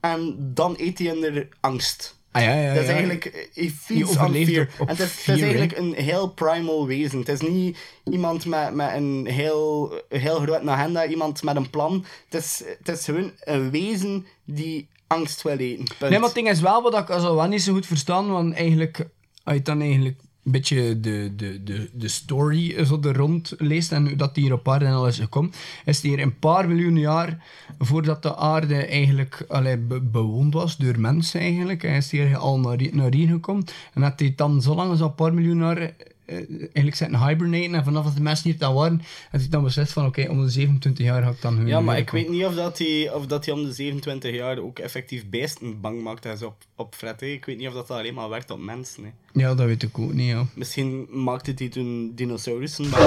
[0.00, 2.16] En dan eet hij in de angst.
[2.32, 3.48] Ah, ja, ja, Dat is eigenlijk...
[3.54, 4.68] Hij fear.
[4.78, 7.18] en het is, eigenlijk een heel primal wezen.
[7.18, 12.04] Het is niet iemand met, met een heel, heel grote agenda, iemand met een plan.
[12.28, 15.84] Het is, het is gewoon een wezen die angst wil eten.
[16.00, 18.54] Nee, maar het ding is wel wat ik also wel niet zo goed verstaan, want
[18.54, 19.06] eigenlijk,
[19.44, 23.92] als je dan eigenlijk een beetje de, de, de, de story zo er rond leest
[23.92, 25.52] en dat die hier op aarde en al is gekomen,
[25.84, 27.44] is die hier een paar miljoen jaar
[27.78, 32.36] voordat de aarde eigenlijk allee, be- bewoond was door mensen eigenlijk, en is die hier
[32.36, 33.64] al naar, naar hier gekomen.
[33.94, 35.92] En dat hij dan zo lang als een paar miljoen jaar
[36.28, 38.98] eigenlijk zitten hibernaten en vanaf dat de mensen hier dan waren,
[39.30, 41.80] heeft hij dan beslist van oké, om de 27 jaar ga ik dan hun Ja,
[41.80, 44.78] maar ik weet niet of dat hij, of dat hij om de 27 jaar ook
[44.78, 47.20] effectief beesten bang maakt en zo op, op fret.
[47.20, 47.26] hè.
[47.26, 49.04] Ik weet niet of dat alleen maar werkt op mensen.
[49.04, 49.10] hè.
[49.40, 50.46] Ja, dat weet ik ook niet, ja.
[50.54, 53.04] Misschien maakte hij toen dinosaurussen bang.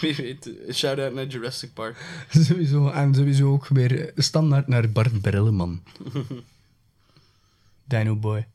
[0.00, 1.96] Wie weet, shout-out naar Jurassic Park.
[2.48, 2.88] Sowieso.
[2.88, 5.82] En sowieso ook weer standaard naar Bart Brilleman.
[7.88, 8.46] Dino Boy.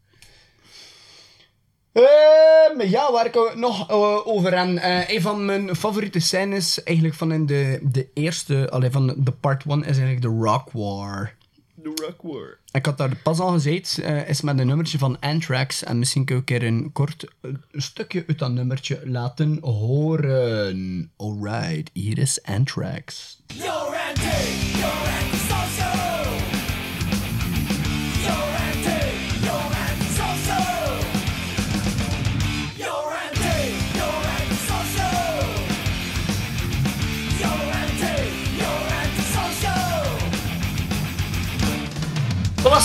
[1.92, 4.78] Ehm, ja, waar ik het nog eh, over aan.
[4.78, 9.32] Eh, een van mijn favoriete scènes, eigenlijk van in de, de eerste, allee, van de
[9.32, 11.38] part 1, is eigenlijk de Rock War.
[11.84, 12.58] The Rock War.
[12.72, 15.84] Ik had daar pas al gezegd, eh, is met een nummertje van Anthrax.
[15.84, 17.26] En misschien kun ik een keer een kort
[17.72, 21.12] stukje uit dat nummertje laten horen.
[21.18, 23.38] Alright, hier is Anthrax.
[23.58, 25.09] Was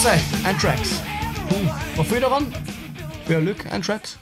[0.03, 1.01] hij, Anthrax.
[1.53, 2.53] Oeh, wat vond je daarvan?
[3.29, 4.17] Dat leuk, Anthrax?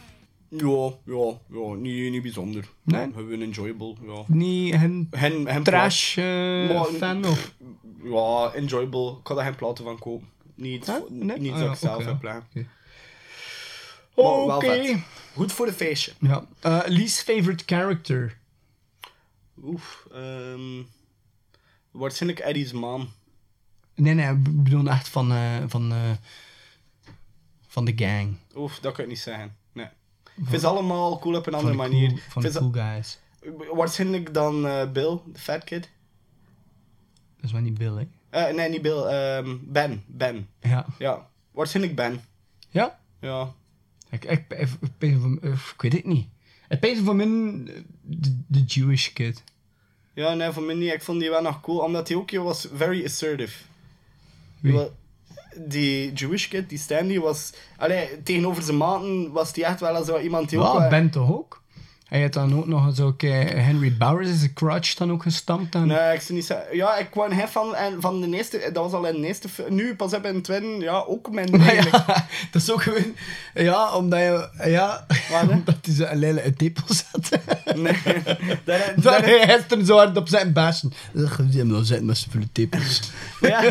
[0.49, 2.69] Ja, ja, ja, niet, niet bijzonder.
[2.83, 3.07] Nee?
[3.15, 4.23] Gewoon enjoyable, ja.
[4.27, 6.25] Niet een Hen, hen trash eh,
[6.69, 7.55] Maar- fan of...
[8.03, 9.11] Ja, enjoyable.
[9.11, 10.29] Ik kan daar geen platen van kopen.
[10.55, 10.97] Niet, Huh?
[11.09, 11.39] Nee?
[11.39, 12.43] niet Ah, dat ja, ik zelf oké, heb ja.
[14.15, 15.03] Oké.
[15.35, 16.13] Goed voor een feestje.
[16.21, 16.47] Ja.
[16.61, 18.39] Eh, least favorite character?
[19.65, 20.83] Oef, ehm
[21.91, 23.09] waarschijnlijk Eddie's mom.
[24.03, 26.11] Nee, nee, ik bedoel echt van, eh, van, eh,
[27.67, 28.37] van de gang.
[28.57, 29.57] Oef, dat kan ik niet zeggen.
[29.73, 29.87] Nee.
[30.37, 32.09] Ik vind ze allemaal cool op een andere van manier.
[32.09, 33.19] Cool, van de cool guys.
[33.75, 35.91] Waarschijnlijk dan eh, Bill, de fat kid.
[37.37, 38.53] Dat is wel niet Bill, hè?
[38.53, 39.03] Nee, niet Bill.
[39.03, 40.05] ehm, ben.
[40.07, 40.49] Ben.
[40.61, 40.87] Ja.
[40.99, 41.29] Ja.
[41.51, 42.25] Waarschijnlijk Ben.
[42.69, 42.99] Ja?
[43.21, 43.55] Ja.
[44.11, 46.27] Ik, ik, ik, ik, ik weet het niet.
[46.69, 47.69] Ik ben van mijn...
[47.69, 49.45] eh, De, de Jewish kid.
[50.15, 50.93] Ja, nee, voor mij niet.
[50.93, 53.65] Ik vond die wel nog cool, omdat hij ook was very assertive.
[54.63, 54.89] Wie?
[55.57, 57.53] Die Jewish kid, die Stanley, was...
[57.77, 60.65] Allee, tegenover zijn maten was die echt wel zo iemand die ook...
[60.65, 61.62] Wat, wel- Ben toch ook?
[62.13, 63.15] Hij had dan ook nog zo...
[63.19, 65.75] eh, Henry Bowers is zijn crotch dan ook gestampt.
[65.75, 65.87] En...
[65.87, 66.77] Nee, ik zou niet zeggen...
[66.77, 68.59] Ja, ik kwam hem van, en van de eerste...
[68.73, 69.49] Dat was al in de eerste.
[69.69, 73.15] Nu, pas op in het tweede, ja, ook mijn ja, dat is ook gewoon...
[73.55, 74.49] Ja, omdat je...
[74.65, 77.31] Ja, Wat, omdat hij zo een lelijke tepel zat.
[77.77, 77.97] Nee.
[78.65, 80.93] Dat, Dat dat, hij gisteren zo hard op zijn bashen.
[81.15, 83.11] Ugh, die hebben al zitten met vele tepels.
[83.41, 83.63] ja,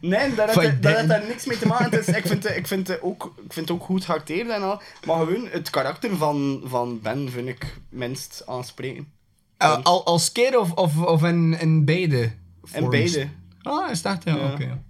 [0.00, 1.90] nee, dat Van heeft, dat heeft daar niks mee te maken.
[1.90, 4.82] Dus ik vind, het- ik vind, ook, ik vind het ook goed geacteerd en al.
[5.06, 9.12] Maar gewoon, het karakter van, van Ben vind ik minst aanspreken.
[9.58, 12.20] Uh, al, als keer of, of, of in, in beide?
[12.20, 12.32] En
[12.82, 12.88] vorms?
[12.88, 13.28] beide.
[13.62, 14.24] Ah, is dat?
[14.24, 14.52] Ja, Ja.
[14.52, 14.62] oké.
[14.64, 14.82] ja.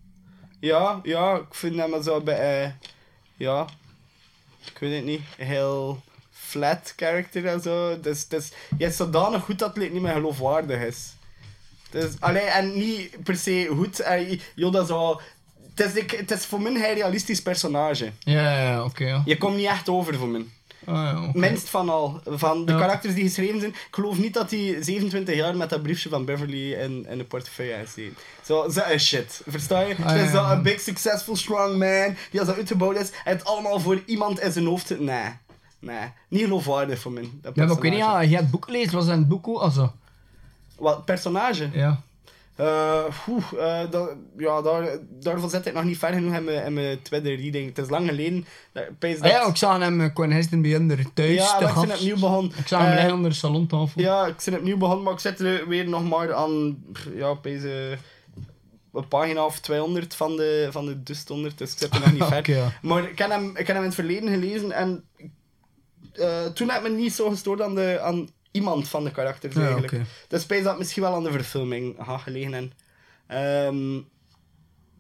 [0.61, 2.63] Ja, ja, ik vind hem zo bij...
[2.65, 2.71] eh,
[3.37, 3.67] ja,
[4.65, 5.21] ik weet het niet.
[5.37, 8.01] Heel flat character en zo.
[8.01, 11.13] Dus, dus je is zodanig goed dat het niet meer geloofwaardig is.
[11.91, 14.01] Dus, allee, en niet per se goed.
[14.01, 15.21] eh, joh, dat zo...
[15.75, 18.13] Het is, ik, het is voor mij een realistisch personage.
[18.19, 19.05] Ja, ja, oké.
[19.05, 19.23] ja.
[19.25, 20.45] Je komt niet echt over voor mij.
[20.85, 21.31] Ah, ja.
[21.33, 22.21] Minst van al.
[22.25, 22.79] Van de Ja.
[22.79, 23.71] karakters die geschreven zijn.
[23.73, 27.25] Ik geloof niet dat hij 27 jaar met dat briefje van Beverly in, in de
[27.25, 28.17] portefeuille heeft gezeten.
[28.45, 29.43] Zo, zo is shit.
[29.47, 29.95] Versta je?
[30.01, 32.17] Ah, Het is een big, successful, strong man.
[32.31, 33.11] Die als dat uitgebouwd is.
[33.25, 34.99] En het allemaal voor iemand in zijn hoofd.
[35.01, 35.31] Nee.
[35.79, 36.09] Nee.
[36.29, 37.31] Niet geloofwaardig voor mij.
[37.43, 39.49] Dat Ja, maar ik weet niet, ja, je hebt boek gelezen, was dat een boek
[39.49, 39.61] ook?
[39.61, 39.93] Also,
[40.79, 41.71] Wat, personage?
[41.73, 42.03] ja.
[42.67, 44.89] Eh, oeh, eh, dat, ja, daar,
[45.21, 47.69] daarvoor zit ik nog niet ver genoeg in mijn, in mijn tweede reading.
[47.69, 48.47] Het is lang geleden.
[48.73, 51.35] dat- Ah, dat- ja, ik zag hem, kwam gisteren bij onder thuis.
[51.35, 52.53] Ja, te ik ben opnieuw begonnen.
[52.59, 54.01] Ik zag hem Eh, liggen onder de salontafel.
[54.03, 57.99] Ja, ik ben opnieuw begonnen, maar ik zit er weer nog maar aan, ja, deze
[58.93, 62.13] een pagina of 200 van de, van de dust 100, dus ik zit er nog
[62.13, 62.51] niet ver.
[62.51, 62.73] Ja.
[62.83, 65.05] Maar ik heb, hem, ik heb hem in het verleden gelezen en
[66.13, 69.55] eh, toen heb ik me niet zo gestoord aan, de, aan iemand van de karakters
[69.55, 69.93] Ja, eigenlijk.
[69.93, 70.05] oké.
[70.29, 72.55] Dus dat misschien wel aan de verfilming had gelegen.
[72.55, 72.73] En,
[73.27, 74.01] ehm,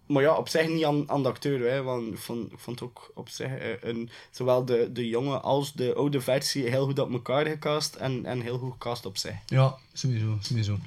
[0.06, 2.82] maar ja, op zich niet aan, aan de acteur, hè, want ik vond, ik vond
[2.82, 6.98] ook op zich eh, een, zowel de, de jonge als de oude versie heel goed
[6.98, 9.34] op elkaar gecast en, en heel goed gecast op zich.
[9.46, 10.78] Ja, sowieso, sowieso.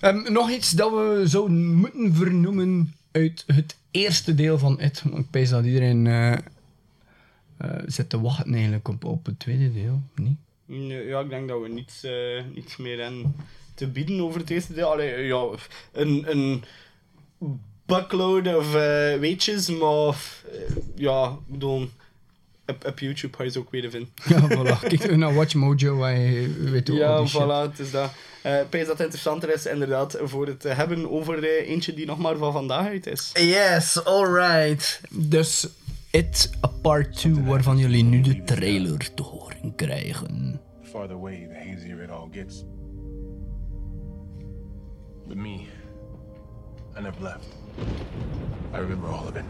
[0.00, 5.02] Ehm, nog iets dat we zouden moeten vernoemen uit het eerste deel van It.
[5.14, 6.38] Ik pees dat iedereen eh,
[7.86, 10.36] zit te wachten eigenlijk op, op het tweede deel, niet?
[10.80, 13.34] Ja, ik denk dat we niets, eh, niets meer hebben
[13.74, 14.92] te bieden over het eerste deel.
[14.92, 15.44] Allee, ja,
[15.92, 16.64] een, een
[17.86, 21.88] buckload of eh, weetjes, maar eh, ja, ik bedoel,
[22.66, 24.12] op, op YouTube ga je ze ook weer vinden.
[24.24, 24.88] Ja, voilà.
[24.88, 28.12] Kijk naar Watch Mojo, waar je weet hoe Ja, voilà, het is dat.
[28.42, 32.36] Eh denk dat het interessanter is inderdaad voor het hebben over eentje die nog maar
[32.36, 33.30] van vandaag uit is.
[33.34, 35.00] Yes, alright.
[35.10, 35.68] Dus
[36.12, 40.60] It a Part 2, waarvan jullie nu de trailer te horen krijgen.
[40.92, 41.96] Hazier
[45.36, 45.66] me,
[46.96, 47.46] I never left.
[48.74, 49.44] I remember all of it.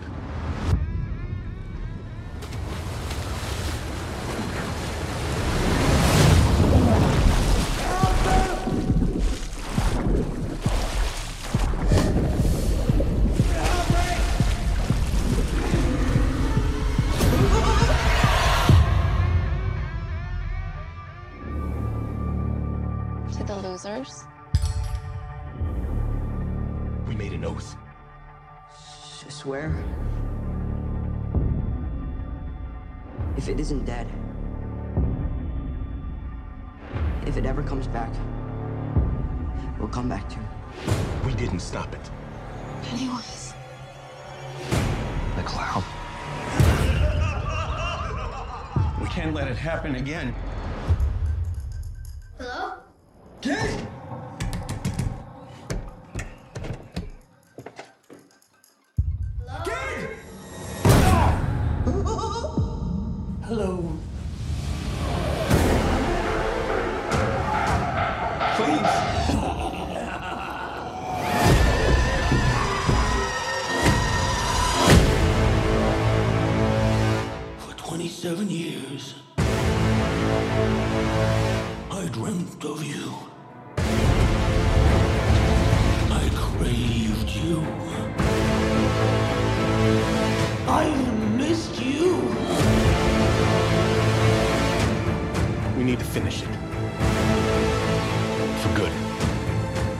[98.62, 98.92] For good.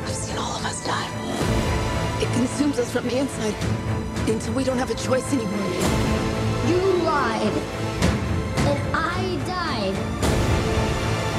[0.05, 1.09] I've seen all of us die.
[2.20, 3.55] It consumes us from the inside
[4.29, 5.72] until we don't have a choice anymore.
[6.68, 7.53] You lied.
[8.70, 9.96] And I died.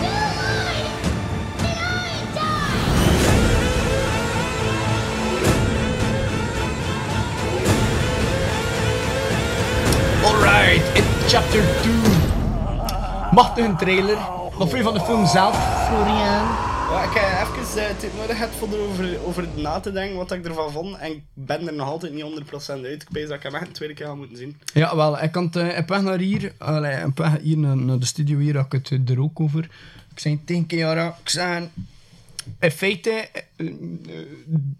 [0.03, 0.89] You lied.
[1.59, 3.23] And I died.
[10.25, 11.91] Alright, in chapter 2.
[13.31, 14.42] Machtig een trailer.
[14.57, 16.45] Vond je van de film zelf, Florian?
[16.91, 20.31] Ja, ik heb even eh, tijd nodig gehad voor erover over na te denken wat
[20.31, 20.97] ik ervan vond.
[20.97, 22.25] En ik ben er nog altijd niet 100%
[22.67, 23.01] uit.
[23.01, 24.57] Ik weet dat ik hem echt een tweede keer ga moeten zien.
[24.73, 27.77] Ja, wel, ik kan het eh, op weg naar hier, allee, op weg hier naar,
[27.77, 29.63] naar de studio hier, had ik het eh, er ook over.
[30.11, 31.69] Ik zei tegen Kiara, ik zei,
[32.59, 33.73] in feite, eh, eh,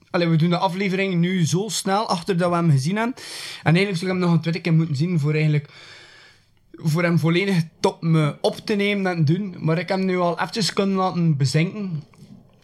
[0.09, 3.15] allee, we doen de aflevering nu zo snel achter dat we hem gezien hebben.
[3.63, 5.69] En eigenlijk zou ik hem nog een tweede keer moeten zien voor eigenlijk
[6.75, 9.55] voor hem volledig tot me op te nemen en doen.
[9.59, 12.03] Maar ik heb hem nu al eventjes kunnen laten bezinken.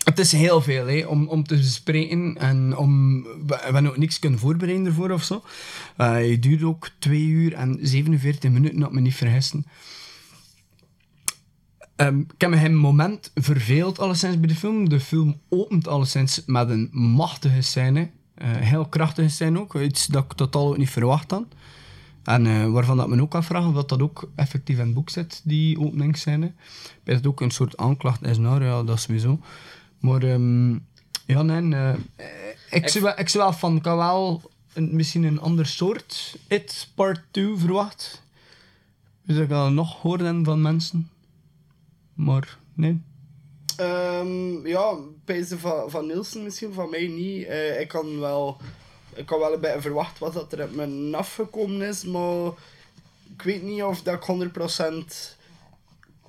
[0.04, 4.20] Het is heel veel hè, om, om te bespreken en om, we, hebben ook niks
[4.20, 5.44] kunnen voorbereiden ervoor of zo.
[5.98, 9.66] Eh, het duurt ook 2 uur en 47 minuten, dat me niet vergissen.
[11.96, 14.90] Ehm, ik heb me een moment verveeld alleszins bij de film.
[14.90, 18.10] De film opent alleszins met een machtige scène.
[18.36, 19.76] Eh, heel krachtige scène ook.
[19.76, 21.46] Iets dat ik totaal ook niet verwacht had.
[22.30, 25.10] En eh, waarvan dat men ook afvraagt of dat, dat ook effectief in het boek
[25.10, 26.52] zit, die openingsscène.
[27.04, 29.40] Bij dat ook een soort aanklacht is naar, ja, dat sowieso.
[30.00, 30.72] Maar ehm,
[31.26, 31.96] ja, nee, eh,
[32.70, 34.42] ik, zou wel, ik zou wel van, ik wel
[34.74, 38.24] een, misschien een ander soort It Part 2 verwacht.
[39.26, 41.10] Dus ik al nog horen van mensen.
[42.14, 43.02] Maar nee.
[43.78, 47.46] Ehm, ja, pijzen van, van Nielsen misschien, van mij niet.
[47.46, 48.58] Eh, ik kan wel...
[49.20, 52.48] Ik kan wel een beetje verwachten wat dat er op me afgekomen is, maar
[53.34, 55.36] ik weet niet of dat ik 100%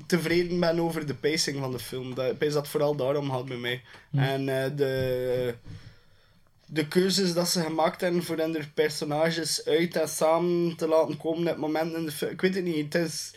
[0.07, 2.15] tevreden ben over de pacing van de film.
[2.15, 3.83] Dat, ik dat vooral daarom gaat bij mij.
[4.11, 4.19] Hm.
[4.19, 5.55] En eh, de,
[6.67, 11.53] de keuzes dat ze gemaakt hebben voor hun personages uit en samen te laten komen
[11.53, 12.31] op momenten in de film.
[12.31, 12.93] Ik weet het niet.
[12.93, 13.35] Het is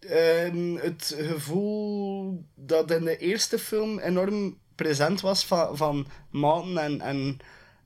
[0.00, 7.00] ehm, het gevoel dat in de eerste film enorm present was van, van maten en,
[7.00, 7.40] en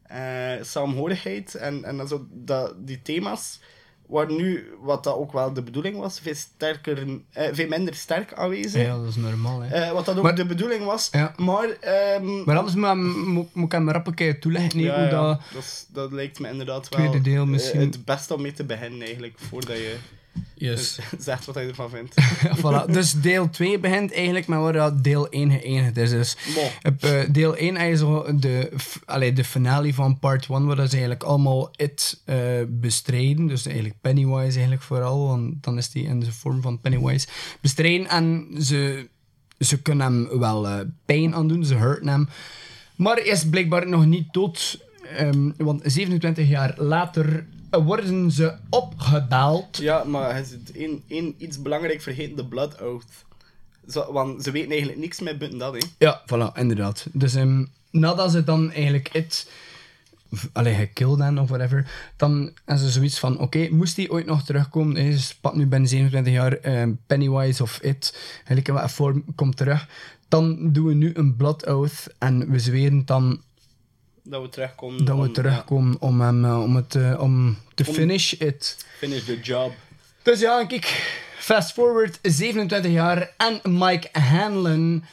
[0.08, 3.60] eh, saamhorigheid en, en dan zo dat, die thema's.
[4.08, 8.32] Waar nu, wat dat ook wel de bedoeling was, veel, sterker, eh, veel minder sterk
[8.34, 8.82] aanwezig.
[8.82, 9.60] Ja, dat is normaal.
[9.60, 9.74] Hè.
[9.74, 11.08] Eh, wat dat ook Maar- de bedoeling was.
[11.12, 11.32] Ja.
[11.36, 14.78] Maar, ehm, Maar anders moet, moet, moet ik hem rap een keer toelichten.
[14.78, 15.40] nee, ja, dat...
[15.52, 17.80] dat, is- dat lijkt me inderdaad wel deel misschien.
[17.80, 19.96] het beste om mee te beginnen eigenlijk, voordat je
[20.58, 20.98] Yes.
[21.18, 22.14] zegt wat je ervan vindt.
[22.62, 22.92] Voilà.
[22.92, 26.10] Dus deel 2 begint eigenlijk met waar deel 1 geëindigd is.
[26.10, 26.36] Dus
[26.82, 28.72] op eh, deel 1 heb je zo de,
[29.04, 32.36] allee, de finale van part 1, waar ze eigenlijk allemaal it eh,
[32.68, 33.46] bestrijden.
[33.46, 37.26] Dus eigenlijk Pennywise eigenlijk vooral, want dan is die in de vorm van Pennywise
[37.60, 38.08] bestrijden.
[38.08, 39.08] En ze,
[39.58, 42.28] ze kunnen hem wel eh, pijn aandoen, ze hurten hem.
[42.96, 44.84] Maar hij is blijkbaar nog niet dood.
[45.16, 49.76] ehm, want 27 jaar later worden ze opgebeld.
[49.76, 53.24] Ja, maar hij is één, één iets belangrijk vergeten, de Blood Oath.
[53.88, 55.88] Zo, want ze weten eigenlijk niks meer buiten dat, hè.
[55.98, 57.06] Ja, voilà, inderdaad.
[57.12, 59.46] Dus ehm, nadat ze dan eigenlijk het
[60.52, 64.44] allee, gekilld hebben of whatever, dan hebben ze zoiets van, oké, moest hij ooit nog
[64.44, 68.92] terugkomen, hè, ze spat nu binnen 27 jaar ehm, Pennywise of It, eigenlijk in wat
[68.92, 69.88] vorm, komt terug,
[70.28, 73.40] dan doen we nu een Blood Oath en we zweren dan
[74.28, 75.04] Dat we terugkomen.
[75.04, 78.76] dat we om- terugkomen om, hem, eh, om, het, eh, om te Om- finish it.
[78.98, 79.72] finish the job.
[80.22, 80.84] Dus ja, kijk,
[81.38, 85.04] fast forward, 27 jaar en Mike Hanlon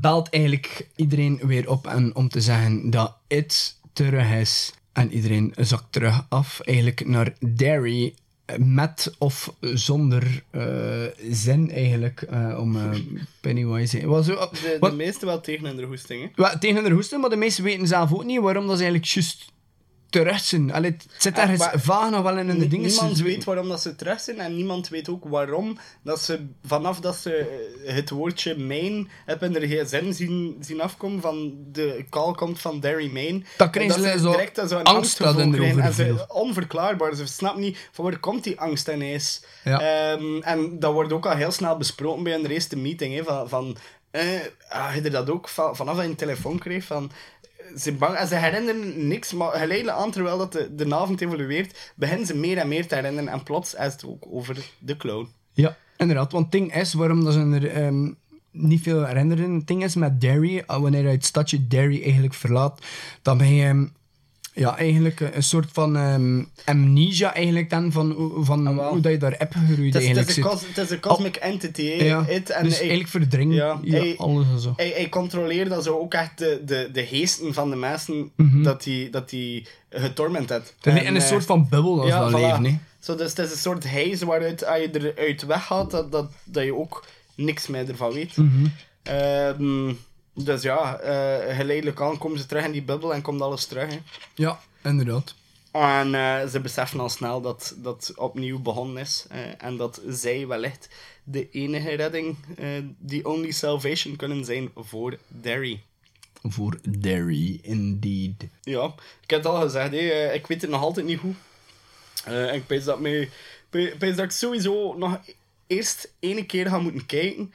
[0.00, 4.72] belt eigenlijk iedereen weer op en om te zeggen dat It terug is.
[4.92, 8.14] En iedereen zakt terug af, eigenlijk naar Derry.
[8.58, 12.90] Met of zonder eh, zin eigenlijk, eh, om eh,
[13.40, 14.06] Pennywise...
[14.06, 16.28] Was zo, De, de wat- meeste wel tegen hun hoesting, hè.
[16.42, 19.12] Wel, tegen hun hoesten, maar de meesten weten zelf ook niet waarom dat ze eigenlijk
[19.12, 19.52] juist
[20.12, 20.72] terug zijn.
[20.72, 22.88] Allee, het zit ergens maar vaag nog wel in hun Nie- dingen.
[22.88, 27.00] Niemand weet waarom dat ze terug zijn en niemand weet ook waarom dat ze vanaf
[27.00, 27.36] dat ze
[27.84, 32.60] eh, het woordje Maine hebben in de gsm zien, zien afkomen van de call komt
[32.60, 33.42] van Derry Maine.
[33.56, 35.82] Dan krijgen En ze zo direct zo een angst dat krijgen.
[35.82, 39.42] En ze, onverklaarbaar, ze snappen niet van waar komt die angst ineens.
[39.64, 39.80] Ja.
[39.80, 43.14] Ehm, en dat wordt ook al heel snel besproken bij een eerste meeting.
[43.14, 43.76] Hè, van, van,
[44.10, 44.24] eh,
[44.68, 47.10] ah, je dat ook van, vanaf dat je een telefoon kreeg van
[47.76, 52.26] ze, bang, ze herinneren niks, maar geleidelijk aan, terwijl dat de, de avond evolueert, beginnen
[52.26, 53.32] ze meer en meer te herinneren.
[53.32, 55.28] En plots is het ook over de clown.
[55.52, 56.32] Ja, inderdaad.
[56.32, 58.10] Want het ding is, waarom dat ze er ehm,
[58.50, 62.34] niet veel herinneren, het ding is met Derry, eh, wanneer je het stadje Derry eigenlijk
[62.34, 62.86] verlaat,
[63.22, 63.90] dan ben je
[64.54, 69.12] ja, eigenlijk een een soort van ehm, amnesia eigenlijk dan, van, hoe- van hoe dat
[69.12, 71.86] je daar hebt gegroeid Het is, het, eigenlijk is cos- het is een cosmic entity.
[71.86, 74.72] hè, Ja, it, en dus hij- eigenlijk verdringt ja, ja, hij- alles en zo.
[74.76, 78.62] Hij, hij controleert dan zo ook echt de, de, de geesten van de mensen Mhm.
[78.62, 80.74] dat hij dat die getorment heeft.
[80.80, 82.34] Het En, in een eh, soort van bubbel als ja, dat voilà.
[82.60, 82.82] leven.
[83.00, 86.64] Zo, dus het is een soort haze waaruit als je eruit weggaat, dat, dat, dat
[86.64, 88.34] je ook niks meer ervan weet.
[89.02, 89.92] Ehm,
[90.34, 93.90] dus ja, eh, geleidelijk aan komen ze terug in die bubbel en komt alles terug.
[93.90, 93.98] Hè.
[94.34, 95.34] Ja, inderdaad.
[95.72, 99.26] En eh, ze beseffen al snel dat dat opnieuw begonnen is.
[99.30, 100.88] eh, en dat zij wellicht
[101.24, 102.36] de enige redding,
[102.98, 105.82] die only salvation kunnen zijn voor Derry.
[106.42, 108.48] Voor Derry, indeed.
[108.62, 108.84] Ja,
[109.22, 111.34] ik heb het al gezegd, hè, ik weet het nog altijd niet hoe.
[112.24, 113.20] Eh, ik weet dat, me,
[113.70, 115.20] ik weet dat ik sowieso nog
[115.66, 117.52] eerst ene keer ga moeten kijken.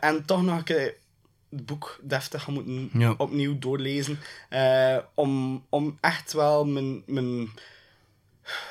[0.00, 0.94] en toch nog een keer
[1.50, 3.14] het boek deftig ga moeten Ja.
[3.18, 4.18] opnieuw doorlezen.
[4.48, 7.48] eh, om, om echt wel mijn, mijn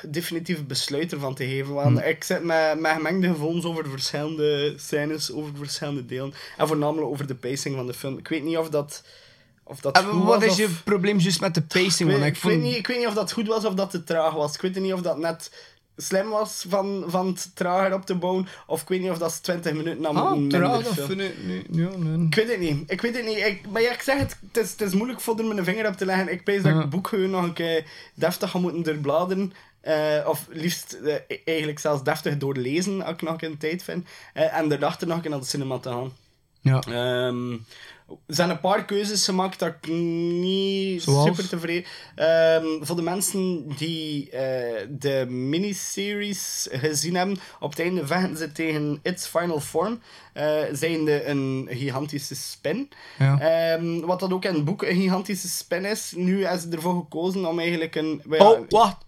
[0.02, 1.74] definitieve besluit ervan te geven.
[1.74, 2.06] Want Hm.
[2.08, 6.34] ik zit met, met gemengde gevoelens over verschillende scènes, over verschillende delen.
[6.56, 8.18] En voornamelijk over de pacing van de film.
[8.18, 9.04] Ik weet niet of dat...
[9.68, 12.10] Of dat En goed wat was is je of- probleem juist met de pacing?
[12.10, 12.54] ik weet, ik ik, vond...
[12.54, 14.54] weet niet, ik weet niet of dat goed was of dat te traag was.
[14.54, 15.50] Ik weet niet of dat net
[15.96, 18.48] slim was van, van het trager op te bouwen.
[18.66, 20.42] Of ik weet niet of dat ze 20 minuten nam Ah,
[22.26, 22.90] ik weet het niet.
[22.90, 23.36] Ik weet het niet.
[23.36, 25.86] Ik, maar ja, ik zeg het, het is, het is moeilijk voor er mijn vinger
[25.86, 26.32] op te leggen.
[26.32, 27.84] Ik pees dat ik boek gewoon nog een keer
[28.14, 29.52] deftig ga moeten doorbladeren.
[29.80, 34.08] Eh, of liefst eh, eigenlijk zelfs deftig doorlezen, als ik nog een tijd vind.
[34.32, 36.12] Eh, en daarachter nog een keer naar de cinema te gaan.
[36.60, 36.80] Ja.
[36.80, 37.56] Ehm,
[38.08, 41.26] er zijn een paar keuzes gemaakt dat ik niet Zoals?
[41.26, 48.06] super tevreden Ehm Voor de mensen die eh, de miniseries gezien hebben, op het einde
[48.06, 50.00] vechten ze tegen Its Final Form.
[50.32, 52.88] eh zijnde een gigantische spin.
[53.18, 53.40] Ja.
[53.40, 56.12] Ehm, wat dat ook in het boek een gigantische spin is.
[56.16, 58.22] Nu hebben ze ervoor gekozen om eigenlijk een...
[58.28, 59.05] Oh, wacht.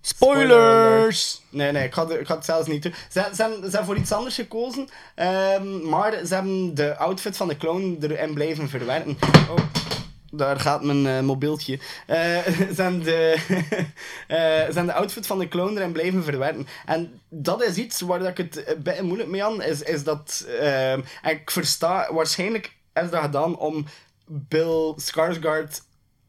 [0.00, 1.42] Spoilers!
[1.50, 2.94] Nee, nee, ik het- ik ga het zelfs niet doen.
[3.12, 7.48] Ze, ze, hebben, ze voor iets anders gekozen, ehm, maar ze hebben de outfit van
[7.48, 9.18] de clown erin blijven verwerken.
[9.50, 9.56] Oh,
[10.30, 11.78] daar gaat mijn eh, mobieltje.
[12.06, 12.18] Eh,
[12.76, 13.34] ze, hebben de,
[14.28, 16.66] eh, ze hebben de outfit van de clown erin blijven verwerken.
[16.86, 20.46] En dat is iets waar dat ik het beetje moeilijk mee aan is, is dat...
[20.60, 23.86] ehm, en ik versta, waarschijnlijk is dat gedaan om
[24.26, 25.80] Bill Skarsgård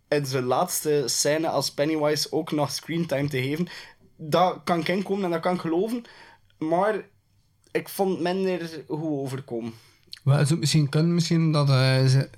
[0.10, 3.68] in zijn laatste scène als Pennywise ook nog screentime te geven.
[4.18, 6.04] Dat kan ik inkomen en dat kan ik geloven.
[6.58, 7.02] Maar
[7.72, 9.74] ik vond het minder goed overkomen.
[10.24, 12.30] Wel, het misschien kunnen misschien dat ze,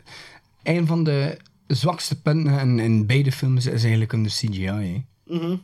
[0.63, 5.05] een van de zwakste punten in, in beide films is eigenlijk in de CGI.
[5.25, 5.55] Mhm.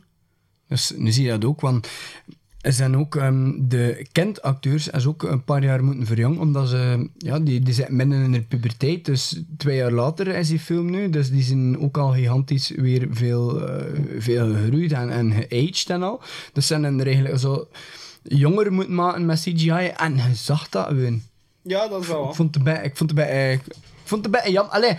[0.68, 1.88] Dus nu zie je dat ook, want
[2.72, 7.38] zijn ook ehm, de kindacteurs is ook een paar jaar moeten verjongen, omdat ze, ja,
[7.38, 11.10] die, die zitten midden in de puberteit, dus twee jaar later is die film nu,
[11.10, 13.84] dus die zijn ook al gigantisch weer veel, eh,
[14.18, 16.20] veel gegroeid en, en geaged en al.
[16.52, 17.68] Dus ze hebben er eigenlijk zo
[18.22, 21.22] jonger moeten maken met CGI en je zag dat gewoon.
[21.62, 22.28] Ja, dat is wel.
[22.28, 23.62] Ik vond het bij, ik vond het bij, eh, ik
[24.04, 24.72] vond het bij, jammer.
[24.72, 24.96] Allee,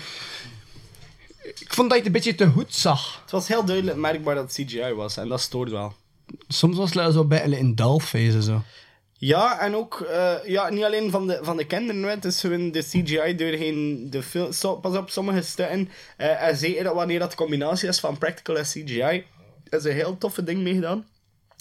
[1.44, 3.22] ik vond dat je het een beetje te goed zag.
[3.22, 5.94] Het was heel duidelijk merkbaar dat het CGI was en dat stoort wel.
[6.48, 8.62] Soms was het zo bij in dalfase zo.
[9.22, 12.72] Ja, en ook eh, ja, niet alleen van de, van de kinderen, het is de
[12.72, 14.82] CGI doorheen de film.
[14.82, 19.26] Pas op, sommige stukken, eh, en zeker wanneer dat combinatie is van practical en CGI,
[19.70, 21.08] is een heel toffe ding meegedaan.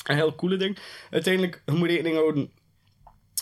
[0.04, 0.78] Een heel coole ding.
[1.10, 2.50] Uiteindelijk, je moet rekening houden,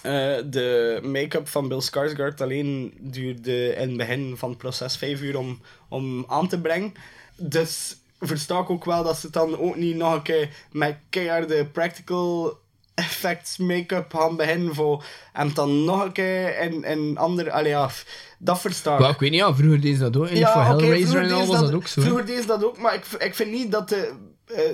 [0.03, 5.21] eh, de make-up van Bill Skarsgård alleen duurde in het begin van het proces vijf
[5.21, 6.93] uur om, om aan te brengen.
[7.37, 11.67] Dus versta ik ook wel dat ze dan ook niet nog een keer met keiharde
[11.67, 12.59] practical
[12.95, 17.53] effects make-up gaan beginnen voor hem dan nog een keer in, in andere...
[17.53, 19.09] Allee, ja, f- dat versta ik.
[19.15, 20.29] Ik weet niet, ja, vroeger deed ze dat ook.
[20.29, 22.01] Ja, voor oké, Hellraiser en al was ze dat ook zo.
[22.03, 24.13] Vroeger deed ze dat ook, maar ik, ik vind niet dat de,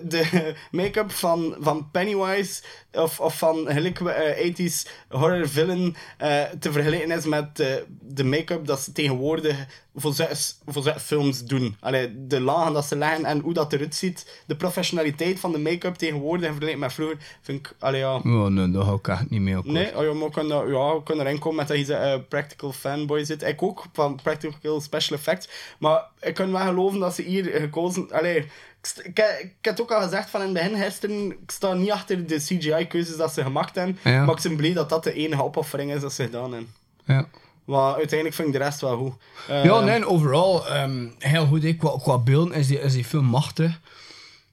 [0.02, 2.62] de make-up van, van Pennywise
[2.92, 8.24] of, of van gelijk, eh, 80s horror villain eh, te vergelijken is met eh, de
[8.24, 11.76] make-up dat ze tegenwoordig voor zulke, voor zulke films doen.
[11.80, 14.42] Allee, de lagen dat ze leggen en hoe dat eruit ziet.
[14.46, 17.74] De professionaliteit van de make-up tegenwoordig in vergelijking met vroeger vind ik...
[17.78, 19.56] Allee, ja, Oh, nee, daar ga ik echt niet mee.
[19.64, 22.72] Nee, oh, ja, maar we kunnen, ja, kunnen erin komen met dat je eh, practical
[22.72, 23.42] fanboy zit.
[23.42, 25.48] Ik ook, van practical special effects.
[25.78, 28.10] Maar ik kan wel geloven dat ze hier gekozen...
[28.10, 28.46] Allee,
[28.83, 31.91] ik, ik, heb het ook al gezegd van in het begin gisteren, ik sta niet
[31.91, 33.99] achter de CGI-keuzes dat ze gemaakt hebben.
[34.05, 34.24] Ja.
[34.24, 36.74] Maar ik ben blij dat dat de enige opoffering is dat ze gedaan hebben.
[37.05, 37.26] Ja.
[37.64, 39.12] Maar uiteindelijk vind ik de rest wel goed.
[39.49, 41.76] Eh, ja, nee, overal ehm, heel goed.
[41.76, 43.80] Qua, qua beelden is die, is die film machtig.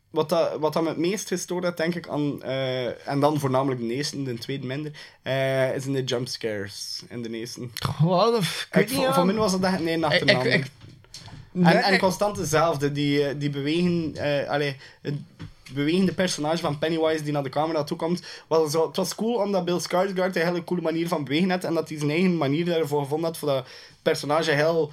[0.09, 3.39] Wat, dat, wat dat me het meest gestoord heeft, denk ik, aan, eh, en dan
[3.39, 7.67] voornamelijk de eerste, de tweede minder, eh is in de jumpscares in de eerste.
[7.99, 8.37] Wat?
[8.37, 10.71] Ik Ik, voor, voor mij was het echt nee achter Ik- de ik-
[11.63, 15.15] en, en constant dezelfde, die, eh, die bewegen, eh allee, het
[15.73, 18.21] bewegende personage van Pennywise die naar de camera toe komt.
[18.47, 21.63] Was zo, het was cool omdat Bill Skarsgård een hele coole manier van bewegen had
[21.63, 23.67] en dat hij zijn eigen manier daarvoor gevonden had voor dat
[24.01, 24.91] personage heel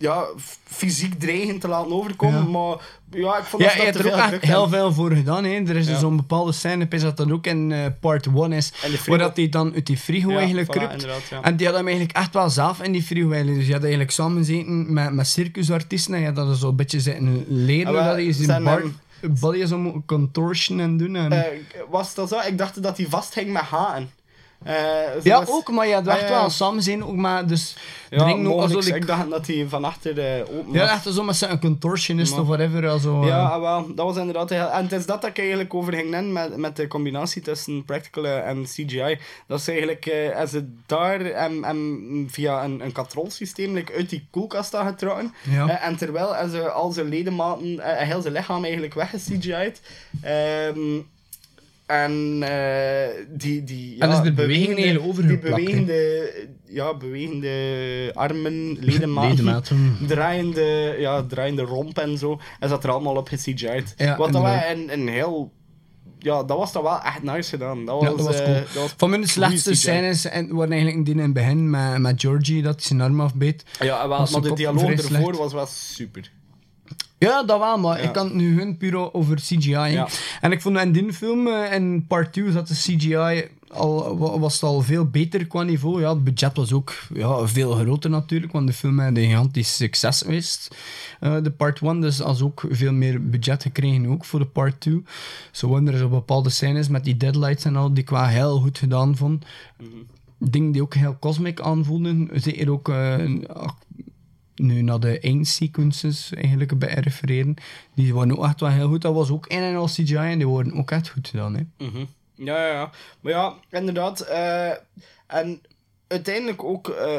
[0.00, 0.24] ja,
[0.64, 2.42] fysiek dreigend te laten overkomen.
[2.42, 2.48] Ja.
[2.48, 2.76] Maar
[3.10, 5.44] ja, ik vond Ja, dat je hebt dat er ook echt heel veel voor gedaan.
[5.44, 5.50] Hè.
[5.50, 5.98] Er is Ja.
[5.98, 9.10] zo'n bepaalde scène, weet dat dat ook in eh, part 1 is, En de frigo.
[9.10, 11.06] waar dat hij dan uit die frigo Ja, eigenlijk voilà, kruipt.
[11.42, 13.56] En die had hem eigenlijk echt wel zelf in die frigo eigenlijk.
[13.58, 16.76] Dus je had eigenlijk samen zitten met, met circusartiesten en je had dat zo een
[16.76, 18.82] beetje zitten leren Ah, dat je zijn, bar,
[19.40, 21.16] body zo moet contortion en doen.
[21.16, 21.32] En...
[21.32, 21.44] Eh,
[21.90, 22.38] was dat zo?
[22.46, 24.10] Ik dacht dat hij vasthing met haken.
[24.64, 24.74] Eh,
[25.22, 26.40] ja, ook, maar je had Ah, echt ja.
[26.40, 27.76] wel samen zijn ook maar dus
[28.10, 28.60] Ja, ook mogelijk.
[28.60, 30.90] also, like- Ik dacht dat hij van achter de open ja, was.
[30.90, 32.88] echt zo met zijn contortionist Maar- of whatever.
[32.88, 34.70] Also, Ja, eh, ah, wel, dat was inderdaad heel...
[34.70, 37.84] En het is dat dat ik eigenlijk over ging nennen met, met de combinatie tussen
[37.84, 39.18] practical eh, en CGI.
[39.46, 44.10] Dat is eigenlijk, eh, als ze daar en, en via een, een katrolsysteem like, uit
[44.10, 45.34] die koelkast had getrokken.
[45.50, 45.68] Ja.
[45.68, 49.80] Eh, en terwijl als ze al zijn ledematen eh, en heel zijn lichaam eigenlijk wegge-CGI'd.
[50.22, 50.78] Ehm
[51.90, 53.96] en eh, die, die...
[53.98, 56.32] En ja, dus de Die overgeplakt, bewegende,
[56.66, 59.96] ja, bewegende armen, ledematen, Ledematen.
[60.06, 62.40] draaiende, ja, draaiende romp en zo.
[62.58, 63.94] En zat er allemaal op ge-CGI'd.
[63.96, 65.52] Ja, Wat dat een, een heel...
[66.18, 67.84] Ja, dat was dan wel echt nice gedaan.
[67.84, 68.54] Dat was, Ja, dat was eh, cool.
[68.54, 72.20] dat was Van mijn slechtste scènes en, waren eigenlijk die in het begin met, met
[72.20, 73.64] Georgie, dat hij zijn arm afbeet.
[73.80, 76.30] Ja, wel, maar de dialoog ervoor was wel super.
[77.20, 78.04] Ja, dat wel, maar Ja.
[78.06, 79.70] ik kan het nu hun puur over CGI.
[79.70, 80.08] Ja.
[80.40, 84.38] En ik vond in die film, eh, in part 2, dat de CGI al, wa-
[84.38, 86.00] was het al veel beter qua niveau.
[86.00, 89.76] Ja, het budget was ook ja, veel groter natuurlijk, want de film had een gigantisch
[89.76, 90.76] succes geweest.
[91.20, 94.80] eh, de part 1, dus als ook veel meer budget gekregen ook voor de part
[94.80, 95.02] 2.
[95.50, 99.16] Zo waren er bepaalde scènes met die deadlights en al, die wel heel goed gedaan
[99.16, 99.44] vond.
[100.38, 102.28] Dingen die ook heel cosmic aanvoelden.
[102.34, 103.16] Zeker ook eh,
[104.60, 107.54] nu naar de eindsequences eigenlijk bij refereren.
[107.94, 109.02] Die waren ook echt wel heel goed.
[109.02, 111.54] Dat was ook in en al CGI en die worden ook echt goed gedaan.
[111.54, 111.86] Hè.
[111.86, 112.04] Mhm.
[112.34, 112.90] Ja, ja, ja.
[113.20, 114.20] Maar ja, inderdaad.
[114.20, 114.70] eh,
[115.26, 115.62] en
[116.06, 117.18] uiteindelijk ook eh,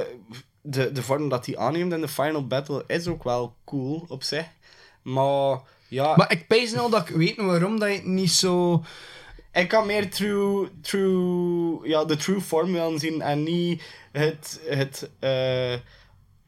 [0.61, 4.23] de, de vorm dat hij aanneemt in de final battle is ook wel cool op
[4.23, 4.45] zich.
[5.01, 6.15] Maar ja...
[6.15, 8.83] Maar ik pees nou dat ik weet waarom dat je het niet zo...
[9.53, 15.09] Ik kan meer true, true, ja, de true vorm willen zien en niet het, het
[15.19, 15.73] eh,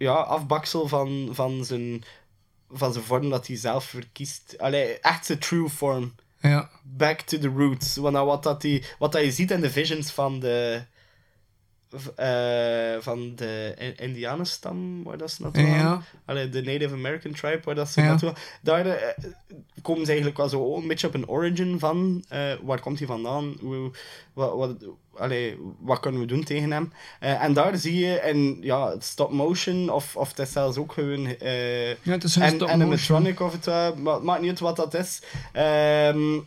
[0.04, 2.04] ja, afbaksel van, van, zijn,
[2.72, 4.56] van zijn vorm dat hij zelf verkiest.
[4.58, 6.16] Allee, echt zijn true vorm.
[6.40, 6.70] Ja.
[6.84, 7.96] Back to the roots.
[7.96, 10.86] Want wat, dat die, wat dat je ziet in de visions van de,
[12.16, 15.78] eh, van de Indianenstam, waar dat ze naartoe Ja.
[15.78, 16.06] gaan.
[16.26, 18.08] Allee, de Native American tribe, waar dat ze Ja.
[18.08, 18.38] naartoe gaan.
[18.62, 19.24] Daar eh,
[19.82, 22.24] komen ze eigenlijk wel zo een beetje op een origin van.
[22.30, 23.56] eh, waar komt hij vandaan?
[23.62, 23.92] Hoe,
[24.34, 24.76] wat, wat,
[25.16, 26.94] allee, wat kunnen we doen tegen hem?
[27.20, 31.22] En daar zie je in ja, stop motion, of, of het is zelfs ook gewoon...
[31.22, 31.36] Ja,
[32.12, 34.94] het is gewoon en, stop animatronic of het maar het maakt niet uit wat dat
[34.94, 35.22] is.
[35.54, 36.40] Ehm,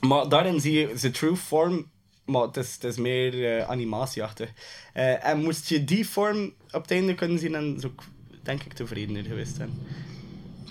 [0.00, 1.90] maar daarin zie je zijn true vorm,
[2.26, 4.52] maar het is, het is meer eh, animatieachtig.
[4.92, 8.02] Eh, en moest je die vorm op het einde kunnen zien, dan zou ik
[8.42, 9.70] denk ik tevredener geweest zijn.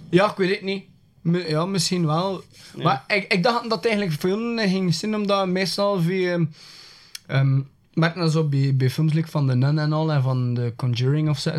[0.09, 0.83] Ja, ik weet het niet.
[1.47, 2.43] Ja, misschien wel.
[2.75, 2.83] Ja.
[2.83, 6.47] Maar ik, ik dacht dat het eigenlijk veel ging zijn, omdat meestal via...
[7.27, 7.59] ehm
[7.95, 10.73] merk dat zo bij, bij films like van The Nun en al, en van The
[10.75, 11.51] Conjuring of zo,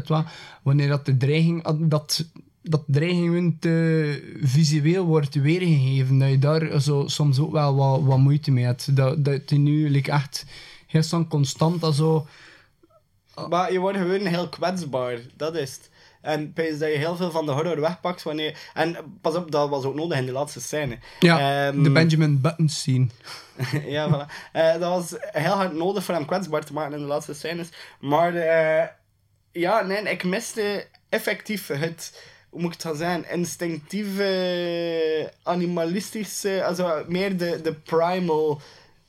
[0.63, 2.25] wanneer dat de dreiging, dat,
[2.69, 8.19] dat dreiging te visueel wordt weergegeven, dat je daar zo, soms ook wel wat, wat
[8.19, 8.97] moeite mee hebt.
[8.97, 10.45] Dat, dat je nu like, echt
[10.87, 12.27] heel constant dat zo...
[13.49, 15.91] Maar je wordt gewoon heel kwetsbaar, dat is het.
[16.21, 18.59] En pijs dat je heel veel van de horror wegpakt wanneer...
[18.75, 20.99] En pas op, dat was ook nodig in de laatste scène.
[21.21, 23.07] Ja, Ehm, de Benjamin Button scene.
[23.97, 24.51] ja, voilà.
[24.53, 27.69] Eh, dat was heel hard nodig voor hem kwetsbaar te maken in de laatste scènes.
[28.01, 28.87] Maar eh,
[29.53, 32.23] ja, nee, ik miste effectief het,
[32.57, 38.61] hoe moet ik het gaan zeggen, instinctieve, animalistische, also meer de, de primal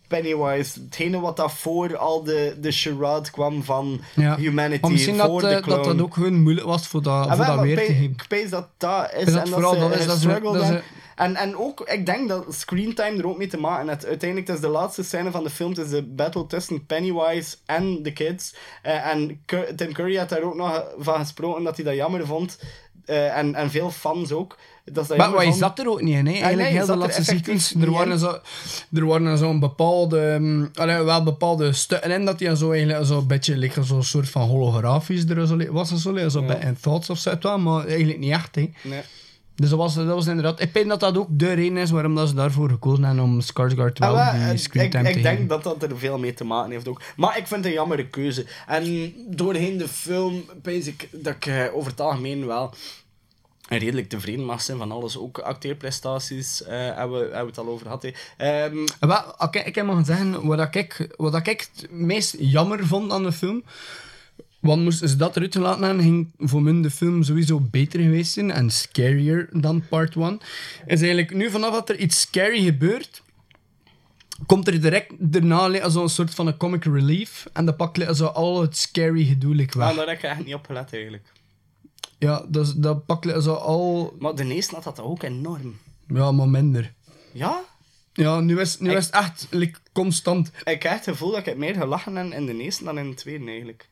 [0.08, 0.80] Pennywise.
[0.80, 4.36] Hetgene wat daarvoor al de, de charade kwam van Ja.
[4.38, 6.02] humanity, Maar misschien voor dat, de eh, dat dat clown.
[6.02, 8.04] ook gewoon moeilijk was voor dat, Ah, voor wel, dat weer te geven.
[8.04, 9.26] Ik pees dat dat is.
[9.34, 10.84] Dat en dat is- dat is- dat is- hebben.
[11.16, 14.06] En, en ook, ik denk dat screentime er ook mee te maken heeft.
[14.06, 15.70] Uiteindelijk, het is de laatste scène van de film.
[15.70, 18.56] Het is de battle tussen Pennywise en de kids.
[18.82, 19.42] Eh, en
[19.76, 22.60] Tim Curry had daar ook nog van gesproken dat hij dat jammer vond.
[23.08, 24.58] Eh, en, en veel fans ook.
[24.92, 26.32] Dat Maar, je zat er ook niet in, hè?
[26.34, 27.80] Ah, Eigenlijk nee, heel de er laatste sequence.
[27.80, 28.20] Er waren, in.
[28.20, 28.40] zo,
[28.94, 30.20] er waren zo'n bepaalde...
[30.20, 34.04] um, allee, wel bepaalde stukken in dat hij zo eigenlijk zo een beetje like, zo'n
[34.04, 35.92] soort van holografisch er zo, was.
[35.92, 36.46] en Zo, like, zo Ja.
[36.48, 38.70] bij in thoughts of zo, maar eigenlijk niet echt, hè?
[38.82, 39.02] Nee.
[39.58, 40.62] Dus dat was, dat was inderdaad...
[40.62, 43.42] Ik denk dat dat ook de reden is waarom dat ze daarvoor gekozen hebben om
[43.42, 46.18] Skarsgård wel Ah, wel, die eh, screentime ik, te ik denk dat dat er veel
[46.20, 47.02] mee te maken heeft ook.
[47.16, 48.46] Maar ik vind het een jammere keuze.
[48.68, 52.74] En doorheen de film pees ik dat ik eh, over het algemeen wel
[53.70, 55.18] redelijk tevreden mag zijn van alles.
[55.18, 58.04] Ook acteerprestaties eh, hebben, we, hebben we het al over gehad.
[58.04, 58.12] hè.
[58.38, 63.12] Ehm, Wel, oké, ik heb maar zeggen, wat ik, wat ik het meest jammer vond
[63.12, 63.64] aan de film,
[64.60, 68.32] want moesten ze dat eruit laten hebben, ging voor mij de film sowieso beter geweest
[68.34, 70.40] zijn en scarier dan part 1.
[70.86, 73.22] Is eigenlijk nu vanaf dat er iets scary gebeurt,
[74.46, 78.62] komt er direct daarna zo'n soort van een comic relief en dat pakt zo al
[78.62, 79.76] het scary gedoe weg.
[79.76, 81.32] ah, daar heb ik echt niet op gelet eigenlijk.
[82.20, 84.16] Ja, dat, is- dat pakt zo al...
[84.20, 85.78] Maar de eerste had dat ook enorm.
[86.08, 86.94] Ja, maar minder.
[87.34, 87.64] Ja?
[88.14, 90.48] Ja, nu is, nu Ik- is het echt like, constant.
[90.48, 93.10] Ik heb echt het gevoel dat ik meer gelachen heb in de eerste dan in
[93.10, 93.90] de tweede eigenlijk.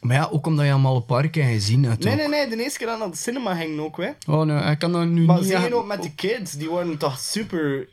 [0.00, 2.04] Maar ja, ook omdat je hem al een paar keer gezien hebt.
[2.04, 2.18] Nee, ook.
[2.18, 2.48] nee, nee.
[2.56, 4.10] De eerste keer dat ik naar de cinema ging ook, hè.
[4.26, 5.50] Oh nee, ik kan dat nu Maar niet...
[5.50, 6.52] echt- ook met die kids.
[6.52, 7.88] Die worden toch super...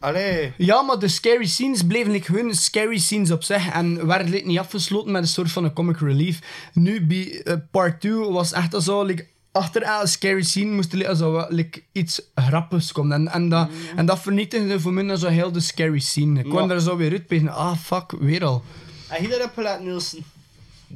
[0.00, 0.52] Allee...
[0.56, 4.46] Ja, maar de scary scenes bleven like, gewoon scary scenes op zich en werden like,
[4.46, 6.38] niet afgesloten met een soort van een comic relief.
[6.72, 11.16] Nu, bij eh, part 2 was echt zo, like, achter elke scary scene moest er
[11.16, 13.12] zo, like, iets grappigs komen.
[13.16, 16.38] En, en, dat, en dat vernietigde voor mij zo heel de scary scene.
[16.40, 18.62] Ik kwam Maar- er zo weer uit en ah fuck, weer al.
[19.08, 20.24] En je daarop gelet, Nielsen?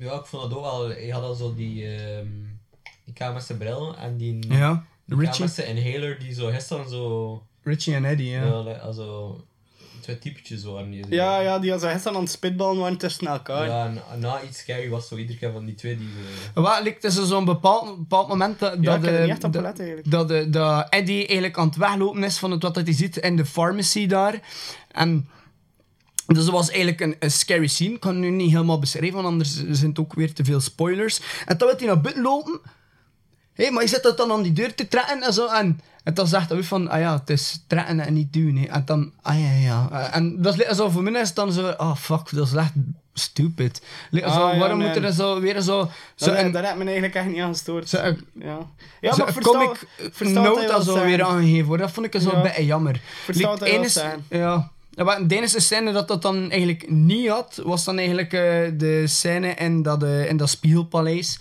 [0.00, 0.92] Ja, ik vond het ook wel.
[0.98, 1.96] Je had al zo die.
[1.96, 2.26] ehm
[3.04, 4.46] die kamer met zijn bril en die.
[4.48, 5.44] Ja, die Richie.
[5.44, 7.42] met zijn inhaler die zo gisteren zo.
[7.62, 8.44] Richie en Eddie, ja.
[8.44, 9.40] Ja, also,
[10.00, 11.04] twee typetjes waren die.
[11.08, 13.66] Ja, ja, die als gisteren aan het spitballen waren tussen elkaar.
[13.66, 16.08] Ja, na iets scary was zo iedere keer van die twee die.
[16.54, 19.16] zo- Wat, like, het is zo'n bepaald, bepaald moment dat, Ja, dat, ik heb er
[19.16, 20.10] eh, niet echt op dat- gelet, eigenlijk.
[20.10, 23.16] dat, eh, dat Eddie eigenlijk aan het weglopen is van het wat dat hij ziet
[23.16, 24.40] in de pharmacy daar.
[24.90, 25.28] En
[26.34, 27.94] dus dat was eigenlijk een, een scary scene.
[27.94, 30.60] Ik kan het nu niet helemaal beschrijven, want anders zijn het ook weer te veel
[30.60, 31.20] spoilers.
[31.46, 32.60] En dan werd hij naar buiten lopen.
[33.54, 35.46] Hé, maar je zit dat dan aan die deur te trekken en zo.
[35.46, 38.56] En, en dan zegt hij weer van, ah ja, het is trekken en niet doen.
[38.56, 38.66] Hè.
[38.66, 40.08] En dan, ah ja, ja.
[40.12, 42.72] En dat is zo, voor mij is het dan zo, ah fuck, dat is echt
[43.14, 43.82] stupid.
[44.10, 44.88] Like, Ah, zo, ja, waarom nee.
[44.88, 45.90] moet er zo weer zo...
[46.14, 47.88] zo Daar, een- daar heb ik me eigenlijk echt niet aan gestoord.
[47.88, 48.58] Zo, ja,
[49.00, 49.72] ja zo maar versta,
[50.10, 51.82] versta dat wil zo weer aangegeven wordt.
[51.82, 52.36] Dat vond ik zo Ja.
[52.36, 53.00] een beetje jammer.
[53.24, 54.24] Versta Like, wil ene- zeggen.
[54.30, 54.70] Ja.
[55.04, 58.40] Maar De enige scène dat dat dan eigenlijk niet had, was dan eigenlijk eh,
[58.74, 61.38] de scène in dat, eh, in dat spiegelpaleis.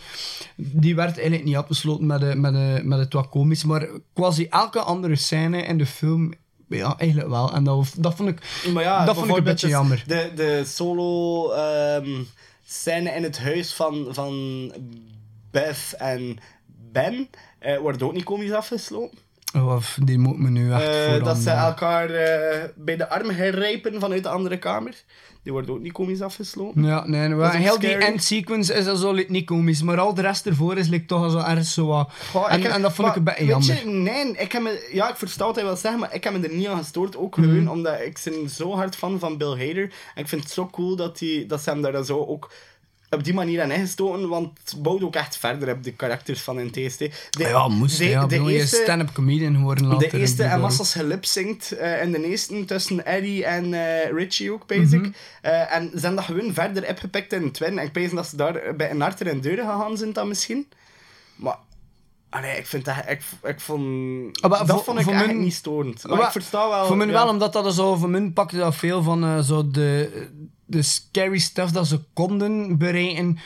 [0.55, 4.47] Die werd eigenlijk niet afgesloten met, de, met, de, met het wat komisch, maar quasi
[4.49, 6.33] elke andere scène in de film,
[6.67, 7.53] ja, eigenlijk wel.
[7.53, 10.03] En dat, dat vond ik, Maar ja, dat vond ik een beetje jammer.
[10.07, 12.23] De, de solo ehm,
[12.65, 14.33] scène in het huis van, van
[15.51, 16.37] Beth en
[16.91, 17.29] Ben
[17.59, 19.17] eh, wordt ook niet komisch afgesloten.
[19.53, 23.29] Of, die moet me nu echt Eh, voor dat ze elkaar eh, bij de arm
[23.29, 24.93] grijpen vanuit de andere kamer.
[25.43, 26.83] Die wordt ook niet komisch afgesloten.
[26.83, 30.45] Ja, nee, wel, heel die end sequence is zo niet komisch, maar al de rest
[30.45, 32.09] ervoor is like, toch zo ergens zo wat...
[32.31, 33.79] Goh, en, ik heb- en dat vond ik een beetje jammer.
[33.79, 36.33] Je, nee, ik heb me, ja, ik versta wat hij wil zeggen, maar ik heb
[36.37, 37.17] me er niet aan gestoord.
[37.17, 37.47] Ook Mhm.
[37.47, 39.83] gewoon omdat ik ben zo hard fan van Bill Hader.
[40.15, 42.51] En ik vind het zo cool dat, die, dat ze hem daar zo ook
[43.09, 46.57] op die manier aan ingestoten, want het bouwt ook echt verder op de karakters van
[46.57, 46.97] een TST.
[46.97, 48.21] De, ja, moest de, ja.
[48.21, 50.09] de bedoel, je eerste, stand-up comedian geworden later.
[50.09, 54.67] de eerste en massas gelipzinkt eh in de eerste tussen Eddie en eh, Richie ook,
[54.67, 55.15] basic.
[55.41, 57.79] Eh, en ze hebben dat gewoon verder opgepikt in Twin.
[57.79, 60.67] En ik pees dat ze daar bij een harter en deuren gegaan zijn dan misschien.
[61.35, 61.57] Maar...
[62.29, 62.95] Allee, ik vind dat...
[63.07, 64.41] Ik, ik vond...
[64.41, 66.07] Ah, dat vond ik mijn- niet storend.
[66.07, 66.85] Maar, Maar ik versta wel...
[66.85, 67.11] Voor mij ja.
[67.13, 67.95] wel, omdat dat zo...
[67.95, 70.09] Voor mij pakte dat veel van zo de,
[70.69, 73.37] de scary stuff dat ze konden bereiken.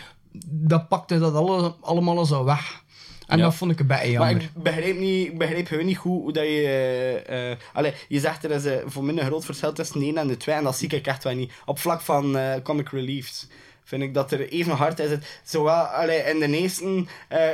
[0.46, 2.82] Dat pakte dat alle, allemaal zo weg.
[3.28, 3.44] En Ja.
[3.44, 4.44] dat vond ik een beetje Maar jammer.
[4.56, 7.58] ik begrijp, niet, ik begrijp gewoon niet goed hoe dat je...
[7.74, 10.28] allee, je zegt er is eh, voor mij een groot verschil tussen de 1 en
[10.28, 11.52] de 2 en dat zie ik echt wel niet.
[11.66, 13.48] Op vlak van eh, comic reliefs.
[13.84, 15.10] Vind ik dat er even hard is.
[15.10, 17.06] Het, zowel, allee, in de eerste,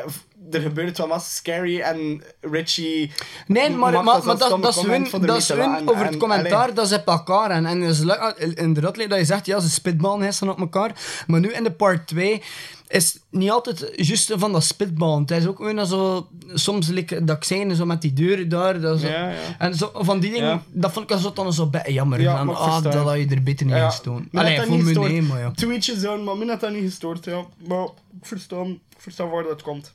[0.06, 0.16] v-
[0.52, 3.12] er gebeurt wel wat scary en Richie...
[3.48, 6.14] Nee, maar, maar, dat maar dat, dat is hun, de dat is hun over het
[6.14, 6.74] en- commentaar, allee.
[6.74, 7.52] dat ze op elkaar.
[7.52, 10.92] En, en is leuk- inderdaad, dat je zegt, ja, ze spitballen hessen op elkaar.
[11.28, 12.42] Maar nu in de part 2
[12.90, 15.22] is niet altijd juist van dat spitballen.
[15.22, 18.80] Het is ook weer zo, soms like, dat ik zei, zo met die deuren daar.
[18.82, 19.38] Dat zo, Ja, ja.
[19.58, 20.64] En zo, van die dingen, Ja.
[20.72, 22.22] dat vond ik zo, dan zo bij jammer.
[22.22, 24.24] Ja, Van, ik ah, dat had je er beter niet gestoord.
[24.34, 25.52] Allee, voor me nee, maar ja.
[25.52, 27.46] Tweetje zo, maar mij had dat niet gestoord, ja.
[27.68, 29.94] Maar ik versta, ik versta waar dat komt.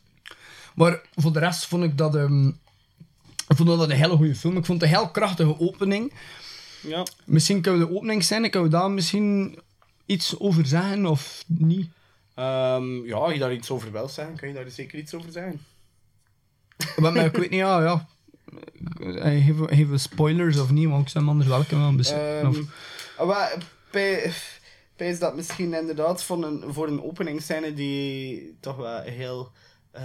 [0.75, 2.15] Maar voor de rest vond ik dat...
[2.15, 2.49] ehm,
[3.49, 4.57] ik vond dat een hele goede film.
[4.57, 6.13] Ik vond het een heel krachtige opening.
[6.81, 7.03] Ja.
[7.25, 8.51] Misschien kunnen we de opening zijn.
[8.51, 9.59] Kunnen we daar misschien
[10.07, 11.89] iets over zeggen of niet?
[12.35, 15.33] Ehm, ja, als je daar iets over wil zeggen, kan je daar zeker iets over
[15.33, 15.61] zeggen.
[16.97, 18.07] Maar ik weet niet, ja, ja.
[19.01, 20.89] Eh, Geven we spoilers of niet?
[20.89, 21.95] Want ik zou anders welke wel
[22.49, 22.59] Of-
[23.17, 23.59] ah, maar
[24.97, 29.51] is dat misschien inderdaad voor een, voor een openingsscène die toch wel heel...
[29.91, 30.03] eh,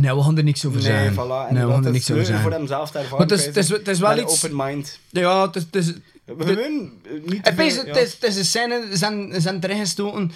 [0.00, 1.12] Nee, we gaan er niks over nee, zeggen.
[1.12, 3.18] voilà, nee, we gaan er niks over voor hem zelf te ervaren.
[3.18, 4.44] Maar het is, het is, bij het is wel iets...
[4.44, 4.98] Open mind.
[5.10, 5.62] Ja, het is...
[5.62, 5.92] Het is
[6.24, 6.92] We hebben
[7.24, 7.96] niet te het, ja.
[7.96, 10.30] is, het is een scène, ze zijn, ze zijn erin gestoken.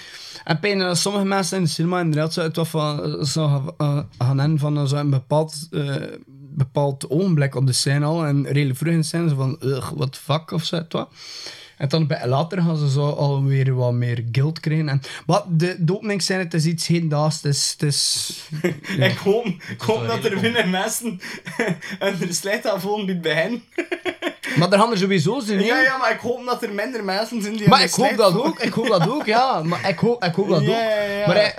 [0.44, 3.98] En pijn dat sommige mensen in de cinema inderdaad zo het wat van zo eh,
[4.18, 5.94] gaan hebben van eh, zo een bepaald, eh,
[6.54, 8.24] bepaald ogenblik op de scène al.
[8.24, 11.08] En redelijk vroeg in de scène, zo van, ugh, wat fuck of zo, wat.
[11.76, 14.88] En dan bij, later gaan ze zo alweer wat meer guilt krijgen.
[14.88, 17.36] En, maar de, de openingsscène, het is iets heendaags.
[17.42, 17.76] Het is...
[17.78, 18.48] Het is
[19.10, 21.20] Ik hoop, ik hoop dat er binnen mensen
[21.98, 23.62] een slecht afvoelen bij hen.
[24.58, 25.60] Maar er gaan er sowieso zijn?
[25.64, 28.34] Ja, ja, maar ik hoop dat er minder mensen zijn die Maar ik hoop dat
[28.36, 29.62] ook, ik hoop dat ook, ja.
[29.62, 30.66] Maar ik hoop, ik hoop dat ook.
[31.26, 31.54] Maar, hij-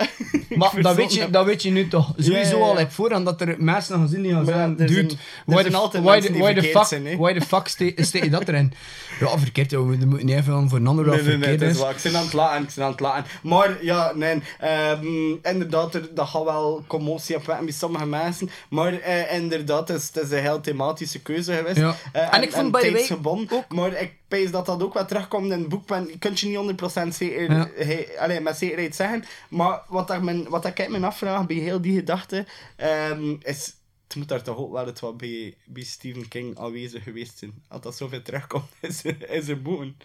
[0.56, 1.32] maar dat, weet je, dat.
[1.32, 4.32] dat weet je nu toch sowieso al op voorhand, dat er mensen gaan zien die
[4.32, 5.10] gaan zeggen, dude, zijn-
[5.44, 8.24] why the, altijd why the, why the verkeerd fuck, zijn, why the fuck ste- steek
[8.24, 8.72] je dat erin?
[9.20, 11.78] Ja, verkeerd, we moeten niet even voor een ander Nee, nee, nee, verkeerd het is
[11.78, 11.90] waar.
[11.96, 13.24] Ik ben aan het lachen, ik ben aan het lachen.
[13.42, 15.06] Maar ja, nee, ehm,
[15.42, 18.50] inderdaad, er, dat gaat wel commotie opwekken bij sommige mensen.
[18.70, 21.76] Maar eh, inderdaad, het is, het is een heel thematische keuze geweest.
[21.76, 21.94] Ja.
[22.12, 23.64] Eh, En ik vond, by the way, tijdsgebonden.
[23.68, 25.88] Maar ik pees dat dat ook wel terugkomt in het boek.
[25.88, 27.68] Je kunt je niet 100% zeker, Ja.
[27.74, 29.24] he- allee, met zekerheid zeggen.
[29.50, 33.72] Maar wat, ik me, wat ik me afvraag bij heel die gedachte, ehm, is...
[34.08, 37.52] Het moet daar toch ook wel het wat bij, bij Stephen King aanwezig geweest zijn.
[37.68, 39.96] Als dat zoveel terugkomt in zijn- in zijn boeken.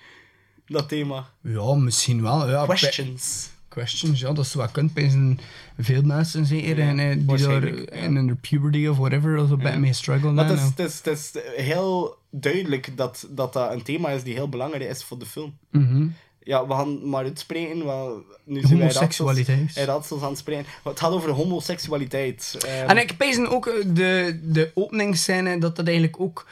[0.65, 1.29] Dat thema.
[1.41, 2.49] Ja, misschien wel.
[2.49, 3.49] Ja, Questions.
[3.73, 5.37] Questions, ja, dat is wat kunt bij
[5.79, 7.85] veel mensen zeker Ja, en, eh, die daar ja.
[7.91, 10.33] in hun puberty of whatever of zo bij mee strugglen.
[10.33, 11.31] Maar het is, het, is, het is
[11.65, 15.57] heel duidelijk dat, dat dat een thema is die heel belangrijk is voor de film.
[15.71, 16.07] mhm.
[16.45, 17.85] Ja, we gaan maar uitspreken.
[17.85, 20.65] wel, nu zijn wij raadsels- raadsels aan het spreken.
[20.83, 22.57] Het gaat over homoseksualiteit.
[22.67, 26.47] Ehm, En ik pees ook eh, de, de openingsscène dat dat eigenlijk ook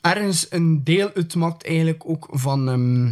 [0.00, 3.10] ergens een deel uitmaakt eigenlijk ook van, ehm,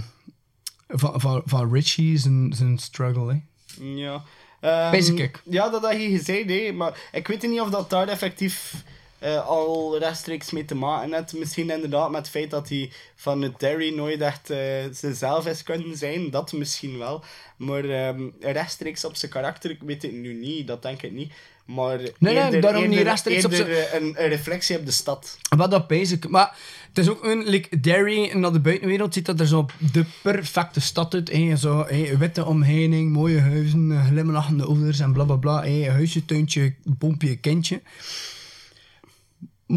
[0.98, 3.32] van, van, van Richie zijn, zijn struggle.
[3.32, 3.38] Hè.
[3.80, 4.22] Ja.
[4.60, 5.40] Ehm, Basic.
[5.44, 8.74] Ja, dat had je gezegd, hè, maar ik weet niet of dat daar effectief
[9.18, 11.32] eh, al rechtstreeks mee te maken heeft.
[11.32, 14.58] Misschien inderdaad met het feit dat hij van het Derry nooit echt eh,
[14.90, 16.30] zichzelf is kunnen zijn.
[16.30, 17.24] Dat misschien wel.
[17.56, 21.32] Maar ehm, rechtstreeks op zijn karakter, ik weet het nu niet, dat denk ik niet.
[21.74, 25.38] Maar nee, eerder, daarom niet rechtstreeks op een, een reflectie op de stad.
[25.56, 26.28] Wat dat basic.
[26.28, 26.56] Maar
[26.88, 30.80] het is ook een, like Derry naar de buitenwereld ziet dat er zo de perfecte
[30.80, 31.32] stad uit.
[31.32, 31.56] Hè.
[31.56, 31.86] Zo,
[32.18, 35.64] witte omheining, mooie huizen, eh, glimlachende ouders en bla bla bla.
[35.64, 35.90] Hè.
[35.90, 37.80] Huisje, tuintje, boompje, kindje.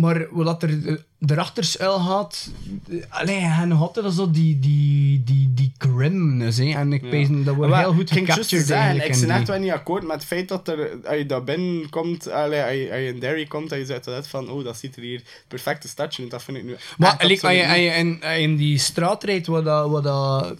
[0.01, 0.95] Maar wat er eh,
[1.27, 2.49] erachter schuil gaat,
[2.89, 6.57] eh, allee, en nog altijd zo die, die, die, die grimness.
[6.57, 6.65] Hè.
[6.71, 7.43] En ik Ja.
[7.43, 9.07] dat wordt heel goed gecaptured eigenlijk.
[9.09, 11.43] Ik in ben echt wel niet akkoord met het feit dat er, als je daar
[11.43, 14.63] binnenkomt, allee, als, je, als je in Derry komt, dat je zegt dat van, oh,
[14.63, 16.27] dat ziet er hier het perfecte stadje.
[16.27, 19.63] Dat vind ik nu Maar als, je, als je in, in die straat rijdt waar,
[19.63, 20.55] dat, waar dat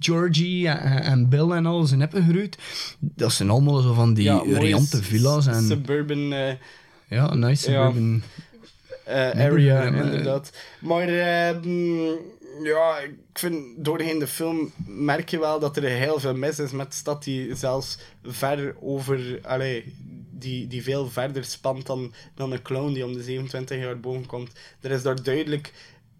[0.00, 2.58] Georgie en, en Bill en al zijn hebben gegroeid,
[2.98, 5.46] dat zijn allemaal zo van die Ja, mooie riante s- villa's.
[5.46, 6.54] En, Suburban eh,
[7.08, 8.22] ja, nice suburban.
[9.06, 10.52] Area, eh, inderdaad.
[10.80, 12.08] Maar ehm,
[12.62, 16.70] ja, ik vind doorheen de film merk je wel dat er heel veel mis is
[16.70, 19.94] met de stad die zelfs ver over, allee,
[20.30, 24.26] die, die veel verder spant dan, dan een clown die om de 27 jaar boven
[24.26, 24.52] komt.
[24.80, 25.72] Er is daar duidelijk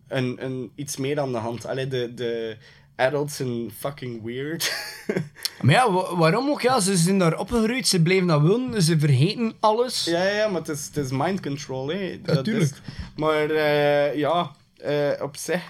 [0.08, 1.66] een, een, iets meer aan de hand.
[1.66, 2.56] Allee, de, de
[2.96, 4.72] adults zijn fucking weird.
[5.62, 6.60] Maar ja, wa- waarom ook?
[6.62, 10.04] Ja, ze zijn daar opgegroeid, ze bleven dat wonen, ze vergeten alles.
[10.04, 12.20] Ja, ja, maar het is, het is mind control, hè.
[12.22, 12.72] Dat is- tuurlijk.
[13.16, 15.62] Maar eh, ja, eh, op zich...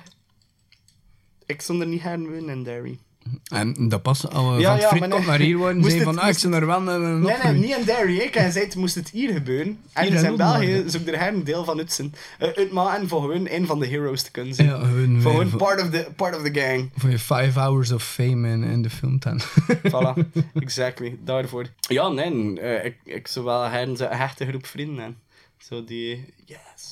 [1.46, 2.98] Ik stond er niet gaan wonen in Derry.
[3.44, 5.26] En dat pas, als we Ja, van ja, friet nee.
[5.26, 5.58] naar hier
[5.90, 8.16] zei het- van, ah, ik er wel een, een Nee, nee, niet in Derry.
[8.18, 9.78] Ik en zei, het moest het hier gebeuren.
[9.92, 12.14] En Hier in België zoek er een deel van uit zijn.
[12.40, 14.68] Uh, uitmaken voor gewoon een van de heroes te kunnen zijn.
[14.68, 16.90] Ja, gewoon voor voor- part of the, part of the gang.
[16.96, 19.40] Voor je five hours of fame in, in de film dan.
[19.92, 21.16] Voilà, exactly.
[21.24, 21.66] Daarvoor.
[21.80, 25.18] Ja, nee, eh, ik, ik zou wel een hechte groep vrienden hebben.
[25.58, 26.91] Zo die, yes.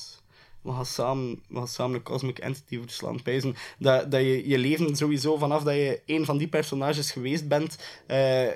[0.61, 3.21] We gaan samen, we gaan samen een cosmic entity verslaan.
[3.21, 7.47] Pijzen dat, dat je je leven sowieso vanaf dat je een van die personages geweest
[7.47, 8.47] bent, eh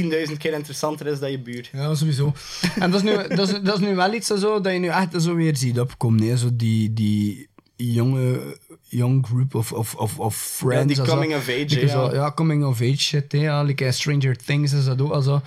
[0.00, 1.68] 10.000 keer interessanter is dan je buur.
[1.72, 2.32] Ja, sowieso.
[2.78, 4.88] En dat is nu, dat is, dat is nu wel iets zo, dat je nu
[4.88, 6.20] echt zo weer ziet opkomen.
[6.20, 6.36] Nee?
[6.36, 10.86] Zo die, die jonge young group of, of, of, of friends.
[10.86, 11.12] die en zo.
[11.12, 12.12] coming of age, Like hè, zo, ja.
[12.14, 12.32] ja.
[12.32, 13.32] coming of age shit.
[13.32, 13.62] Hè, ja.
[13.62, 15.12] Like, eh, Stranger Things is dat ook.
[15.12, 15.42] Also,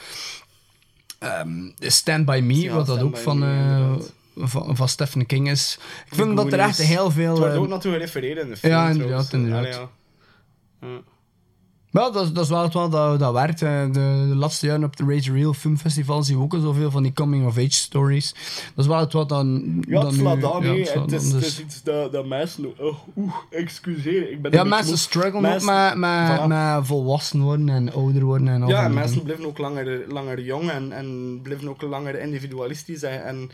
[1.19, 3.95] Ehm, Stand By Me, Ja, wat dat ook van, Me, eh.
[4.35, 5.79] Van, van Stephen King is.
[6.09, 7.29] Ik vind dat er echt heel veel...
[7.29, 8.73] Het wordt eh, ook naartoe gerefereerd in de film.
[8.73, 9.59] Ja, inderdaad, inderdaad.
[9.59, 9.89] Allee, ja.
[10.81, 11.01] Ja.
[11.91, 13.59] Ja, dat, is- dat is wel het wel dat, dat werkt.
[13.59, 13.85] hè.
[13.91, 16.91] De, de laatste jaren op de Rage Real Film Festival zien we ook al zoveel
[16.91, 18.31] van die coming-of-age stories.
[18.75, 19.77] Dat is wel het wat dan...
[19.87, 20.69] Ja, dan het slaat aan, ja, hè.
[20.69, 22.79] het is, aan, het dus- is iets dat, dat mensen...
[22.79, 24.31] Oh, oeh, excuseer.
[24.31, 26.47] Ik ben Ja, mensen struggelen Mensen- met, met, Voilà.
[26.47, 30.69] met volwassen worden en ouder worden en Ja, en mensen blijven ook langer, langer jong
[30.69, 33.49] en, en blijven ook langer individualistisch en, en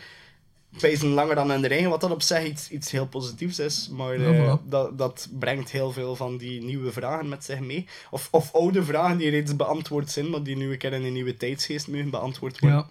[0.80, 3.90] pijzen langer dan in de eigen, wat dat op zich iets, iets heel positiefs is.
[3.92, 4.70] Maar Ja, eh, voilà.
[4.70, 7.88] dat, dat brengt heel veel van die nieuwe vragen met zich mee.
[8.12, 11.14] Of, of oude vragen die reeds beantwoord zijn, maar die nu een keer in een
[11.14, 12.78] nieuwe tijdsgeest mogen beantwoord worden.
[12.78, 12.88] Ja.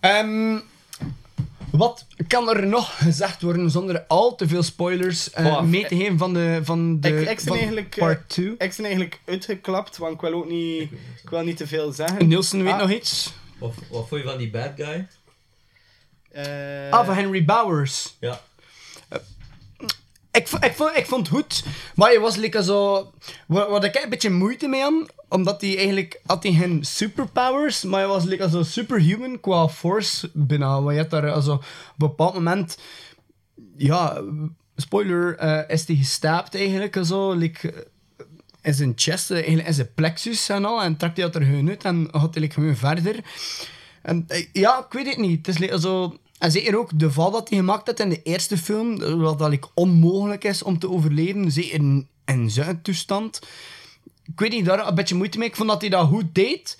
[0.00, 0.58] Ehm,
[1.70, 5.64] wat kan er nog gezegd worden zonder al te veel spoilers eh, Voilà.
[5.68, 8.46] mee te geven van de, van de ik, ik, ben van eigenlijk, eh, part 2?
[8.50, 10.82] ik ben eigenlijk uitgeklapt, want ik wil ook niet,
[11.22, 12.28] ik wil niet te veel zeggen.
[12.28, 13.32] Nielsen weet Ah, nog iets?
[13.58, 15.06] Wat, wat vond je van die bad guy?
[16.28, 18.16] Eh, ah, van Henry Bowers.
[18.20, 18.40] Ja.
[20.32, 21.64] Ik, vo- ik, vond, ik vond het goed,
[21.94, 23.12] maar je was like zo...
[23.46, 26.20] Wat, wat ik een beetje moeite mee had, omdat hij eigenlijk...
[26.26, 30.82] Had hij geen superpowers, maar hij was like zo superhuman qua force bijna.
[30.82, 32.78] Want je had daar also, op een bepaald moment...
[33.76, 34.22] Ja,
[34.76, 38.24] spoiler, eh, is hij gestaapt eigenlijk zo, like, eh,
[38.62, 41.42] in zijn chest, eh, eigenlijk in zijn plexus en al, en trok hij dat er
[41.42, 43.16] gewoon uit en had hij like, gewoon verder.
[44.02, 45.46] En eh, ja, ik weet het niet.
[45.46, 46.18] Het is zo...
[46.38, 49.48] En zeker ook de val dat hij gemaakt had in de eerste film, dat dat
[49.48, 53.40] like, onmogelijk is om te overleven, zeker in, in zijn toestand.
[54.24, 55.48] Ik weet niet, daar een beetje moeite mee.
[55.48, 56.78] Ik vond dat hij dat goed deed.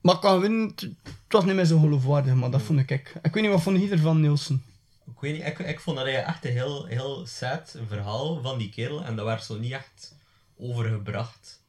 [0.00, 0.92] Maar ik kan winnen, het
[1.28, 2.90] was niet meer zo geloofwaardig, maar dat vond ik.
[2.90, 4.64] Ik weet niet, wat vond je ervan, Nielsen?
[5.06, 8.58] Ik weet niet, ik, ik vond dat hij echt een heel, heel sad verhaal van
[8.58, 10.14] die kerel en dat werd zo niet echt
[10.58, 11.62] overgebracht.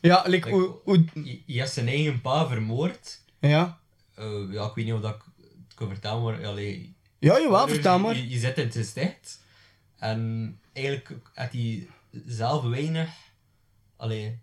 [0.00, 0.74] Ja, like, Like, hoe...
[0.84, 3.20] hoe Je, je hebt zijn eigen pa vermoord.
[3.40, 3.78] Ja.
[4.14, 5.22] Eh, ja, ik weet niet of dat ik
[5.66, 8.16] het kan vertellen, maar allee, Ja, jawel, vertel maar.
[8.16, 9.40] Je, je zit in het sticht
[9.98, 11.88] en eigenlijk had hij
[12.26, 13.10] zelf weinig
[13.96, 14.38] allee,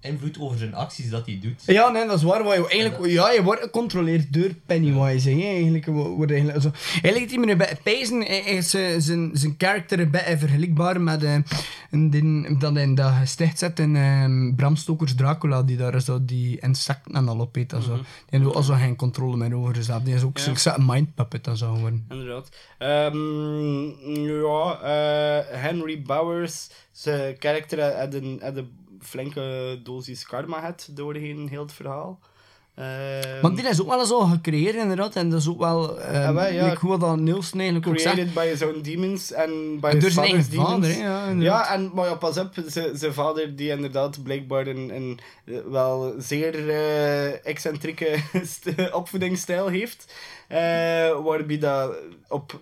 [0.00, 1.62] invloed over zijn acties dat hij doet.
[1.66, 2.44] Ja, nee, dat is waar.
[2.44, 5.30] Wat je, eigenlijk, ja, je wordt gecontroleerd door Pennywise.
[5.30, 5.46] Hè.
[5.46, 6.70] Eigenlijk, wo- wordt eigenlijk, zo.
[6.92, 8.20] eigenlijk is hij me een beetje pijzen.
[8.20, 11.34] Hij is zijn- zijn zijn karakter een beetje vergelijkbaar met eh,
[11.90, 16.24] een dat hij in dat gesticht zet in eh, Bram Stoker's Dracula, die daar zo
[16.24, 17.72] die insecten en al opeet.
[17.72, 17.94] en zo.
[17.94, 20.02] Die heeft ook al zo geen controle meer over zichzelf.
[20.02, 20.54] Die is ook Ja.
[20.56, 22.06] zo'n mind puppet en zo geworden.
[22.08, 22.48] Inderdaad.
[22.78, 23.82] Ehm,
[24.26, 28.68] ja, eh, Henry Bowers, zijn karakter had een, had een
[29.00, 32.18] flinke dosis karma had doorheen heel het verhaal.
[32.74, 35.16] Ehm, Want die is ook wel zo gecreëerd, inderdaad.
[35.16, 36.00] En dat is ook wel...
[36.00, 36.64] eh Ja, wel, ja.
[36.68, 38.14] like hoe dat Nielsen eigenlijk ook zegt.
[38.14, 40.86] created by his own demons en by his father's vader, demons.
[40.86, 42.50] hè, ja, ja, en, maar ja, pas op,
[42.92, 45.18] zijn vader die inderdaad blijkbaar een, een
[45.70, 48.16] wel zeer eh, excentrieke
[48.54, 50.14] st- opvoedingsstijl heeft.
[50.48, 50.58] eh,
[51.24, 51.94] waarbij dat
[52.28, 52.60] op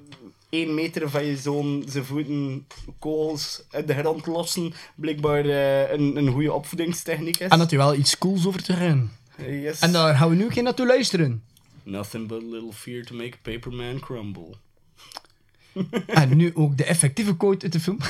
[0.57, 2.66] één meter van je zoon zijn voeten
[2.98, 7.48] kogels uit de grond lossen blijkbaar eh, een, een goede opvoedingstechniek is.
[7.48, 9.12] En dat hij wel iets cools over te gaan.
[9.36, 9.78] Yes.
[9.80, 11.42] En daar gaan we nu geen naartoe luisteren.
[11.82, 14.54] Nothing but a little fear to make a paper man crumble.
[16.07, 17.98] En nu ook de effectieve quote uit de film.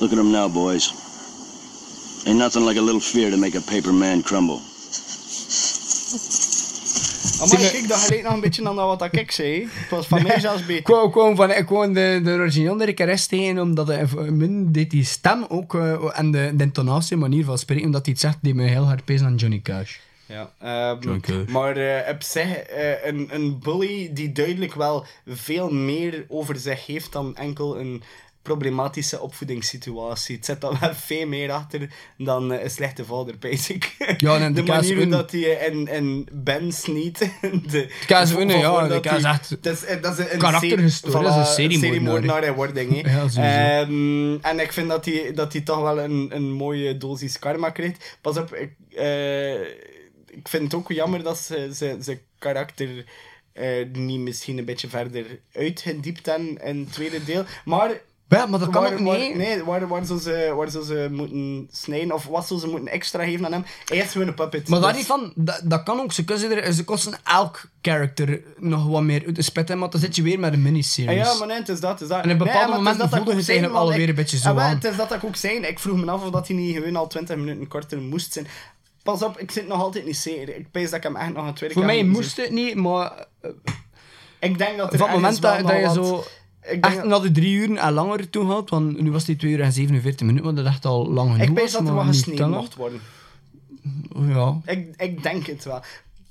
[0.00, 0.94] Look at them now, boys.
[2.24, 4.60] Ain't nothing like a little fear to make a paper man crumble.
[7.48, 9.68] Maar kijk, dat geleek nog een beetje aan wat dat ik zei.
[9.70, 11.04] Het was van mij zelfs beter.
[11.04, 14.72] Ik gewoon van ik wou de, de origineel de rest tegen, omdat hij voor min
[14.72, 18.22] deed die stem ook eh, en de, de intonatie, manier van spreken, omdat hij het
[18.22, 19.96] zegt, die me heel hard pezen aan Johnny Cash.
[20.26, 21.46] Ja, ehm, John Cash.
[21.46, 26.86] maar eh op zich, eh, een, een bully die duidelijk wel veel meer over zich
[26.86, 28.02] heeft dan enkel een
[28.42, 30.36] problematische opvoedingssituatie.
[30.36, 31.88] Het zit dan wel veel meer achter
[32.18, 33.94] dan eh, een slechte vader, basic.
[34.16, 37.18] Ja, en de de manier hoe dat hij in, in Ben Sneed...
[37.70, 41.46] De, van- ja, de hij- echt dat is, dat is een karakterhistorie, dat is een
[41.46, 42.88] seriemoordenaar, in wording.
[43.34, 43.80] Ja.
[43.80, 47.70] Ehm, en ik vind dat hij, dat hij toch wel een, een mooie dosis karma
[47.70, 48.18] krijgt.
[48.20, 49.60] Pas op, ik, eh,
[50.30, 53.04] ik vind het ook jammer dat ze ze- zijn karakter
[53.52, 57.44] eh, niet misschien een beetje verder uitgediept hebben in het tweede deel.
[57.64, 57.90] Maar...
[58.38, 59.34] Ja, maar dat kan waar, ook waar- niet.
[59.34, 62.88] Nee, waar, waar, zou ze, waar zou ze moeten snijden of wat zou ze moeten
[62.88, 63.64] extra geven aan hem?
[63.84, 64.68] Hij is gewoon een puppet.
[64.68, 66.12] Maar daar dus- niet van, dat, dat kan ook.
[66.12, 69.90] Ze kosten, er, ze kosten elk character nog wat meer uit de spet, hè, maar
[69.90, 71.10] dan zit je weer met een miniseries.
[71.10, 72.24] Ah ja, maar nee, het is dat, het is dat.
[72.24, 74.74] En op bepaalde is momenten voelde eigenlijk want alweer een beetje zo Ah, wel, aan.
[74.74, 75.58] Het is dat dat ik ook zei.
[75.58, 78.46] Ik vroeg me af of dat hij niet gewoon al 20 minuten korter moest zijn.
[79.02, 80.56] Pas op, ik zit nog altijd niet zeker.
[80.56, 82.50] Ik pees dat ik hem echt nog een tweede Voor keer mij moet moest het
[82.50, 83.12] niet, maar
[83.42, 83.52] zien.
[84.40, 86.24] Ik denk dat er van het moment dat, dat je zo
[86.62, 89.52] Ik denk echt dat- drie uur en langer toe had, want nu was die 2
[89.52, 92.04] uur en 47 minuten, want dat echt al lang genoeg Ik pees dat er maar
[92.04, 93.00] niet gesneden mocht worden.
[94.28, 94.60] Ja.
[94.64, 95.80] Ik, ik denk het wel.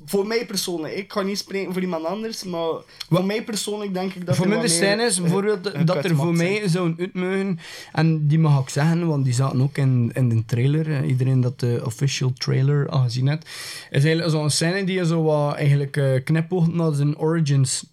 [0.06, 2.70] Voor mij persoonlijk, ik kan niet spreken voor iemand anders, maar
[3.10, 6.16] voor mij persoonlijk denk ik dat voor er mij de scène is bijvoorbeeld dat er
[6.16, 7.60] voor mij zo'n uitmogen,
[7.92, 11.60] en die mag ik zeggen, want die zaten ook in, in de trailer, iedereen dat
[11.60, 13.44] de official trailer al gezien heeft,
[13.90, 17.86] is eigenlijk zo'n scène die je zo wat eigenlijk eh knipoogt naar zijn origins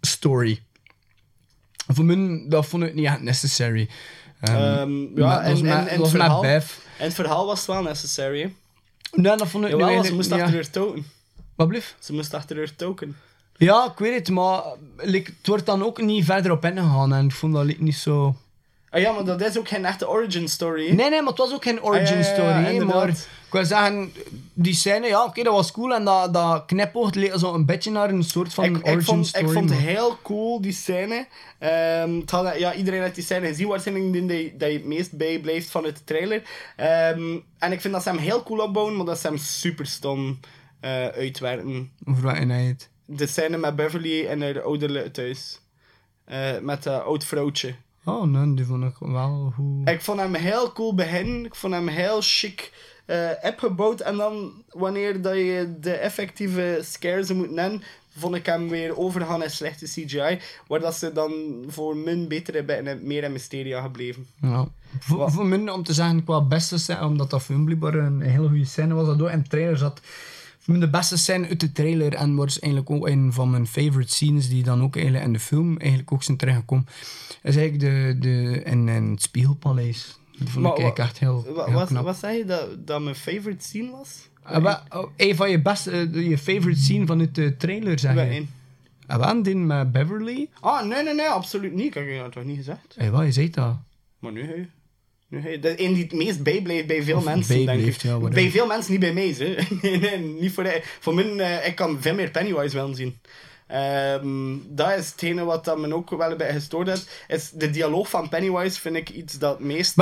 [0.00, 0.60] story.
[1.94, 3.88] Voor mij, dat vond ik niet echt necessary.
[4.40, 6.62] Ehm, Ehm, ja, met- en, was en, het was verhaal, en
[6.96, 8.54] het verhaal was wel necessary.
[9.12, 11.06] Nee, dat vond ik nu Jawel, ze moest achter haar token.
[11.54, 11.94] Wat blieft?
[11.98, 13.16] Ze moest achter haar token.
[13.56, 14.62] Ja, ik weet het, maar
[14.96, 17.96] like, het wordt dan ook niet verder op ingegaan en ik vond dat like, niet
[17.96, 18.36] zo...
[18.90, 20.84] Ah ja, maar dat is ook geen echte origin story.
[20.94, 22.86] Nee, nee, maar het was ook geen origin Ah, ja, ja, ja, story.
[22.86, 23.14] maar
[23.52, 24.12] wil zeggen,
[24.52, 27.90] die scène, ja, oké, dat was cool en dat, dat knipoogd leek zo een beetje
[27.90, 29.44] naar een soort van ik, origin ik vond, story.
[29.44, 31.26] ik vond het heel cool, die scène.
[31.58, 35.70] Ehm, het had, ja, iedereen heeft die scène gezien, waarschijnlijk die, die, het meest bijblijft
[35.70, 36.42] van het trailer.
[36.76, 39.86] Ehm, en ik vind dat ze hem heel cool opbouwen, maar dat ze hem super
[39.86, 40.40] stom
[40.80, 41.90] eh, uitwerken.
[42.04, 42.90] Over wat het.
[43.04, 45.60] De scène met Beverly en haar ouderlijk thuis.
[46.24, 47.74] Eh, met dat oud vrouwtje.
[48.04, 49.88] Oh, nee, die vond ik wel goed.
[49.88, 51.44] Ik vond hem heel cool begin.
[51.44, 52.72] Ik vond hem heel chic
[53.10, 54.00] eh opgebouwd.
[54.00, 57.82] En dan, wanneer dat je de effectieve scares moet nemen,
[58.16, 60.38] vond ik hem weer overgaan in slechte CGI.
[60.66, 61.32] Waar dat ze dan
[61.66, 64.26] voor min beter hebben en meer in Mysteria gebleven.
[64.40, 64.68] Ja.
[64.98, 68.64] Voor, voor mij, om te zeggen, qua beste scène, omdat dat blijkbaar een hele goede
[68.64, 70.00] scène was, dat in de trailer zat.
[70.58, 74.12] Voor de beste scène uit de trailer en was eigenlijk ook een van mijn favorite
[74.12, 76.86] scenes die dan ook eigenlijk in de film eigenlijk ook zijn terechtgekomen.
[77.42, 80.19] Is eigenlijk de, de, in, in het Spiegelpaleis.
[80.40, 82.04] Die vond Maar ik eigenlijk wa- echt heel, Wa- heel wat, knap.
[82.04, 84.28] wat zei je dat, dat mijn favorite scene was?
[84.62, 88.14] Wa- oh, een van je beste, eh, je favorite scene van het de trailer, zeg
[88.14, 88.20] je?
[88.20, 88.50] één?
[89.06, 90.48] Ah, wat, die met Beverly?
[90.60, 91.86] Ah, nee, nee, nee, absoluut niet.
[91.86, 92.94] Ik heb dat toch niet gezegd?
[92.96, 93.76] Hé, wat, je zei dat?
[94.18, 94.66] Maar nu, hè.
[95.28, 98.02] Nu, is een die het meest bijblijft bij veel Of mensen, denk ik.
[98.02, 99.34] ja, bij veel mensen, niet bij mij.
[99.38, 99.54] Hè.
[99.82, 101.36] nee, nee, niet voor, voor mij.
[101.38, 103.18] eh, ik kan veel meer Pennywise wel zien.
[103.70, 107.10] Ehm, dat is hetgene wat dat me ook wel een beetje gestoord heeft.
[107.28, 109.96] Is de dialoog van Pennywise vind ik iets dat meest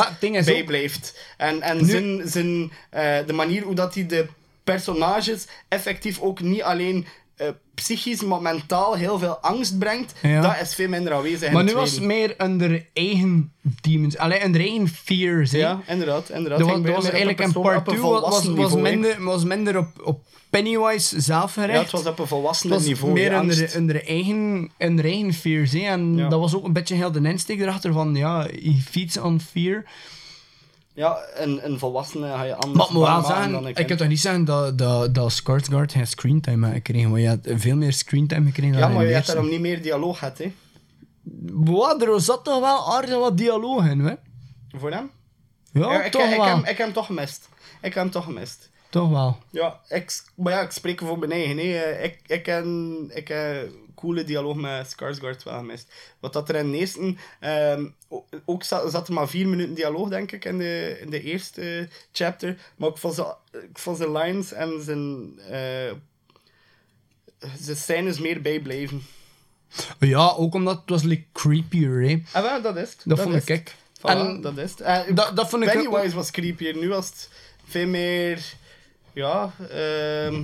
[0.45, 1.19] bijblijft.
[1.37, 4.27] En, en Nu- zijn, zijn, eh, de manier hoe dat hij de
[4.65, 7.07] personages effectief ook niet alleen
[7.39, 10.41] eh, psychisch, maar mentaal heel veel angst brengt, Ja.
[10.41, 14.17] dat is veel minder aanwezig Maar nu was het meer onder eigen demons.
[14.17, 15.53] Alleen onder eigen fears.
[15.53, 15.59] hè.
[15.59, 16.31] Ja, inderdaad.
[16.31, 16.59] inderdaad.
[16.59, 20.21] Dat was, eigenlijk een part op een 2 was, was, minder, was minder op, op
[20.51, 21.73] Pennywise zelf gericht.
[21.73, 23.13] Ja, het was op een volwassen niveau.
[23.13, 25.73] meer onder, onder, eigen, onder eigen fears.
[25.73, 25.79] Hè.
[25.81, 26.29] En Ja.
[26.29, 29.85] dat was ook een beetje heel de insteek erachter van, ja, he feeds on fear.
[30.99, 33.03] Ja, een, een volwassene ga je anders Maar ik moet
[33.53, 33.89] wel ik kind.
[33.89, 37.39] kan toch niet zeggen dat, dat, dat Skarsgård geen screentime heeft gekregen, want je had
[37.43, 39.33] veel meer screentime gekregen dan Ja, maar je hebt eerste.
[39.33, 40.53] daarom niet meer dialoog gehad, hè.
[41.53, 44.15] Wat, er zat toch wel aardig wat dialoog in, hè?
[44.77, 45.11] Voor hem?
[45.73, 46.47] Ja, ik, toch ik, ik, wel.
[46.47, 47.49] heb, ik heb hem toch gemist.
[47.83, 48.71] Ik heb hem toch gemist.
[48.91, 49.37] Toch wel.
[49.51, 51.59] Ja, ik, maar ja, ik spreek voor mijn eigen.
[51.59, 52.65] Eh, Ik, ik heb
[53.09, 53.71] ik heb
[54.01, 55.93] coole dialoog met Skarsgård wel gemist.
[56.21, 57.15] Wat dat er in de eerste...
[57.41, 57.87] ehm,
[58.45, 61.89] ook zat, zat er maar vier minuten dialoog, denk ik, in de, in de eerste
[62.13, 62.57] chapter.
[62.77, 65.39] Maar ik vond, ze, ik vond zijn lines en zijn...
[65.51, 65.93] eh
[67.61, 69.03] zijn scènes meer bijblijven.
[69.99, 72.23] Ja, ook omdat het was like creepier, hè.
[72.33, 73.03] Ah, wel, dat is het.
[73.05, 73.75] Dat, vond ik ik.
[74.03, 74.81] En dat is het.
[74.81, 76.77] Eh, dat, dat vond ik Pennywise was creepier.
[76.77, 77.31] Nu was het
[77.67, 78.55] veel meer...
[79.13, 80.43] Ja, ehm,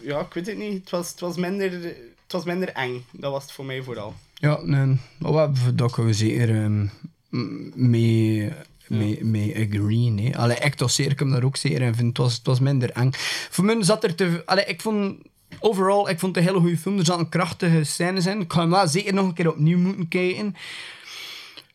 [0.00, 0.80] ja, ik weet het niet.
[0.80, 3.04] Het was, het, was minder, het was minder eng.
[3.12, 4.14] Dat was het voor mij vooral.
[4.34, 4.96] Ja, nee.
[5.18, 6.82] Maar dat kunnen we zeker ehm,
[7.28, 8.52] m- mee,
[8.88, 10.18] mee, mee agreeen.
[10.18, 10.38] Hè.
[10.38, 12.08] Allee, ik ik heb daar ook zeker in vind.
[12.08, 13.10] Het was, het was minder eng.
[13.50, 14.42] Voor mij zat er te...
[14.46, 15.16] Allee, ik vond...
[15.60, 16.98] Overal, ik vond het een hele goede film.
[16.98, 18.40] Er zaten krachtige scènes in.
[18.40, 20.54] Ik ga hem wel zeker nog een keer opnieuw moeten kijken.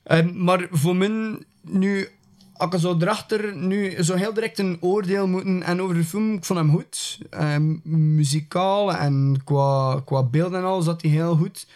[0.04, 2.08] En, maar voor mij, nu,
[2.62, 6.46] ik zo erachter nu zo heel direct een oordeel moeten en over de film, ik
[6.46, 7.20] vond hem goed.
[7.30, 7.76] Ehm,
[8.16, 11.68] muzikaal en qua, qua beeld en alles zat hij heel goed.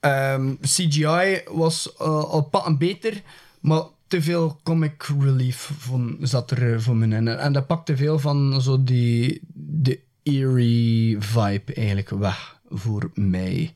[0.00, 3.22] Ehm, CGI was eh, al pakken beter,
[3.60, 7.28] maar te veel comic relief van, zat er eh, voor me in.
[7.28, 13.74] En dat pakte veel van zo die de eerie vibe eigenlijk weg voor mij.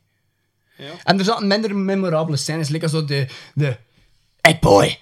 [0.77, 0.91] Ja.
[1.03, 3.77] En er zaten minder memorabele scènes, lekker zo de, de
[4.41, 4.97] Hey boy!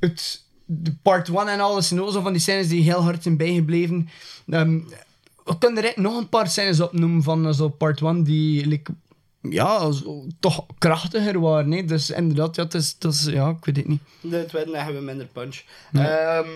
[0.00, 3.36] Het, de part 1 en alles, en zo van die scènes die heel hard zijn
[3.36, 4.08] bijgebleven.
[4.48, 4.80] Ehm,
[5.44, 8.92] we kunnen er nog een paar scènes opnoemen van eh, zo part 1 die like,
[9.40, 11.68] ja, zo, toch krachtiger waren.
[11.68, 11.84] Nee?
[11.84, 14.00] Dus inderdaad, ja, het is, het is, ja, ik weet het niet.
[14.20, 15.62] De tweede leggen we minder punch.
[15.92, 16.38] Ja.
[16.38, 16.48] Ehm,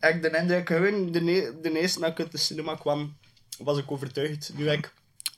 [0.00, 0.68] ik de indruk,
[1.12, 3.16] de, de eerste dat ik uit de cinema kwam,
[3.58, 4.52] was ik overtuigd.
[4.56, 4.92] Nu ik,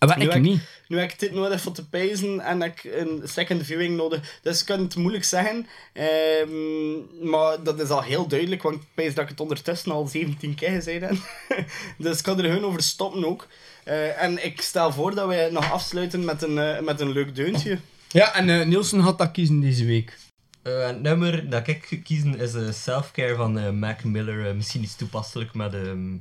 [0.07, 0.61] maar nu ik heb niet.
[0.89, 4.39] Nu heb ik dit nodig voor te pijzen en heb ik een second viewing nodig.
[4.43, 5.67] Dus ik kan het moeilijk zeggen.
[5.93, 10.07] Ehm, maar dat is al heel duidelijk, want ik pijs dat ik het ondertussen al
[10.07, 11.17] 17 keer gezegd heb.
[11.99, 13.47] dus ik kan er gewoon over stoppen ook.
[13.85, 17.35] Eh, en ik stel voor dat wij nog afsluiten met een, eh, met een leuk
[17.35, 17.79] deuntje.
[18.09, 20.19] Ja, en eh, Nielsen had dat kiezen deze week.
[20.63, 24.57] Eh, het nummer dat ik ga kiezen is eh, Self-Care van eh, Mac Miller.
[24.57, 26.17] Misschien iets toepasselijk met ehm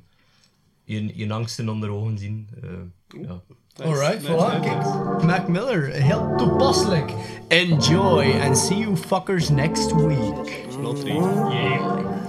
[0.83, 2.47] je, je angsten onder ogen zien.
[2.61, 3.41] Eh, ja.
[3.79, 5.23] Alright, voilà, kijk.
[5.23, 7.11] Mac Miller, heel toepasselijk.
[7.47, 10.65] Enjoy and see you fuckers next week.
[11.05, 11.49] Yeah.
[11.51, 12.19] Yeah,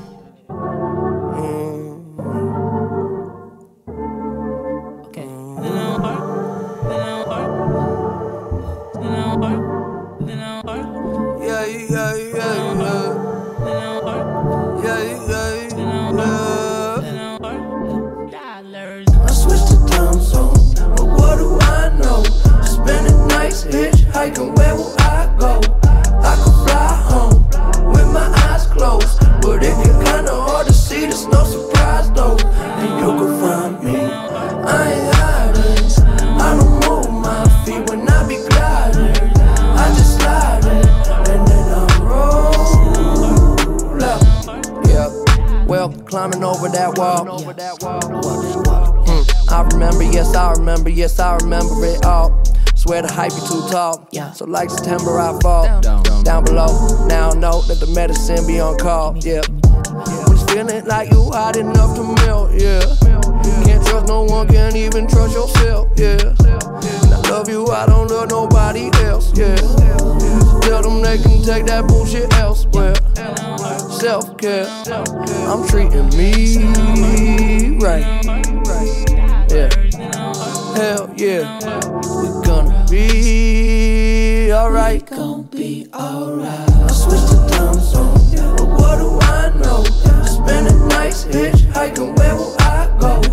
[24.22, 25.60] hitchhiking, where will I go?
[26.22, 31.00] I could fly home with my eyes closed, but it get kinda hard to see.
[31.00, 33.96] There's no surprise though, and you can find me.
[33.96, 35.90] I ain't hiding.
[36.40, 39.16] I don't move my feet when I be gliding.
[39.76, 40.86] I just slide in,
[41.30, 42.44] and then I roll
[44.04, 44.22] up.
[44.86, 45.08] Yeah,
[45.66, 47.24] well, climbing over that wall.
[49.06, 52.41] Hmm, I remember, yes, I remember, yes, I remember it all.
[52.82, 54.08] Swear the hype be too tall.
[54.10, 54.32] Yeah.
[54.32, 57.06] So like September, I fall down, below.
[57.06, 59.16] Now I know that the medicine be on call.
[59.18, 59.42] Yeah,
[60.26, 62.50] when it's feeling like you hot enough to melt.
[62.58, 62.82] Yeah,
[63.62, 65.92] can't trust no one, can't even trust yourself.
[65.96, 69.30] Yeah, and I love you, I don't love nobody else.
[69.38, 69.54] Yeah,
[70.62, 72.96] tell them they can take that bullshit elsewhere.
[73.94, 74.66] Self care,
[75.46, 78.24] I'm treating me right.
[79.54, 79.70] Yeah,
[80.74, 82.11] hell yeah, we gonna be
[84.62, 85.04] alright.
[85.06, 86.70] Gonna be alright.
[86.70, 89.82] I switched to time zone, but what do I know?
[90.24, 93.31] Spending nights hitchhiking, where will I go?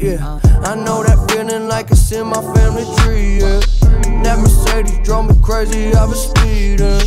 [0.00, 0.60] Yeah, uh-huh.
[0.64, 3.36] I know that feeling like it's in my family tree.
[3.36, 3.60] Yeah,
[4.24, 5.92] that Mercedes drove me crazy.
[5.92, 7.04] I was speeding.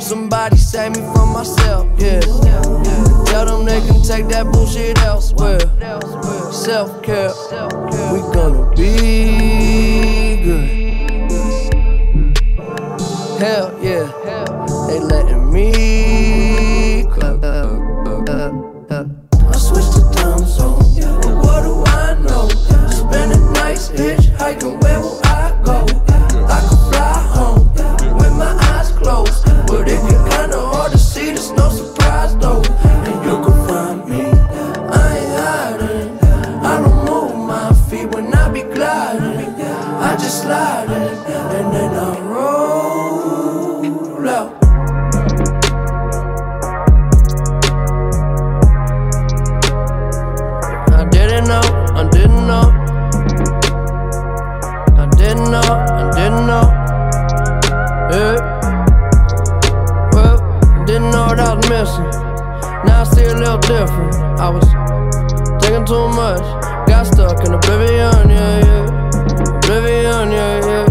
[0.00, 1.86] Somebody save me from myself.
[1.98, 2.20] Yeah,
[3.26, 5.60] tell them they can take that bullshit elsewhere.
[6.50, 7.34] Self care,
[8.12, 9.33] we gonna be
[61.74, 62.06] missing.
[62.86, 64.14] Now I see a little different.
[64.38, 64.66] I was
[65.60, 66.44] thinking too much.
[66.86, 69.58] Got stuck in oblivion, yeah, yeah.
[69.58, 70.86] Oblivion, yeah, yeah.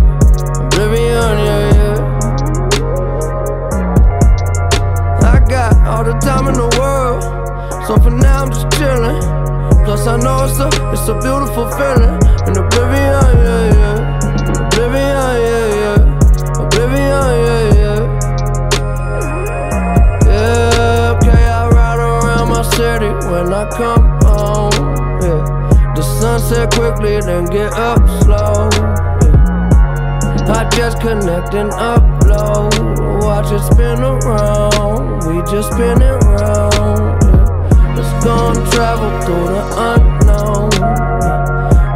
[0.66, 1.98] Oblivion, yeah, yeah.
[5.34, 7.22] I got all the time in the world.
[7.88, 9.22] So for now, I'm just chilling.
[9.86, 12.20] Plus, I know it's a, it's a beautiful feeling.
[12.48, 13.73] In oblivion, yeah, yeah.
[23.54, 24.72] I come home.
[25.22, 28.70] Yeah, the sunset quickly, then get up slow.
[28.74, 30.58] Yeah.
[30.58, 33.24] I just connect and upload.
[33.24, 35.28] Watch it spin around.
[35.28, 37.22] We just spin it round.
[37.24, 37.94] Yeah.
[37.96, 40.72] Let's go and travel through the unknown.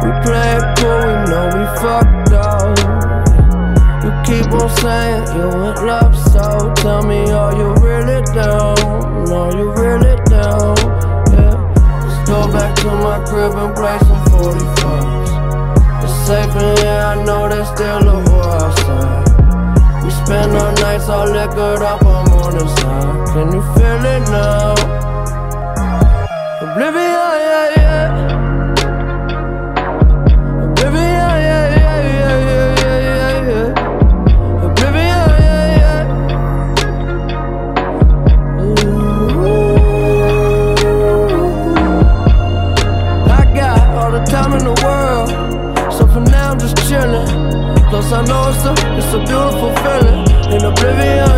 [0.04, 2.78] We play it cool, we know we fucked up.
[4.04, 8.78] You keep on saying you in love, so tell me, are you really down?
[9.28, 10.17] Are you really
[13.02, 15.30] my crib and play some 45s.
[16.04, 20.04] It's safe in here, I know there's still a war outside.
[20.04, 23.28] We spend our nights all liquored up, I'm on the side.
[23.32, 24.74] Can you feel it now?
[26.62, 27.37] Oblivion,
[49.26, 50.24] beautiful feeling.
[50.52, 51.37] In oblivion,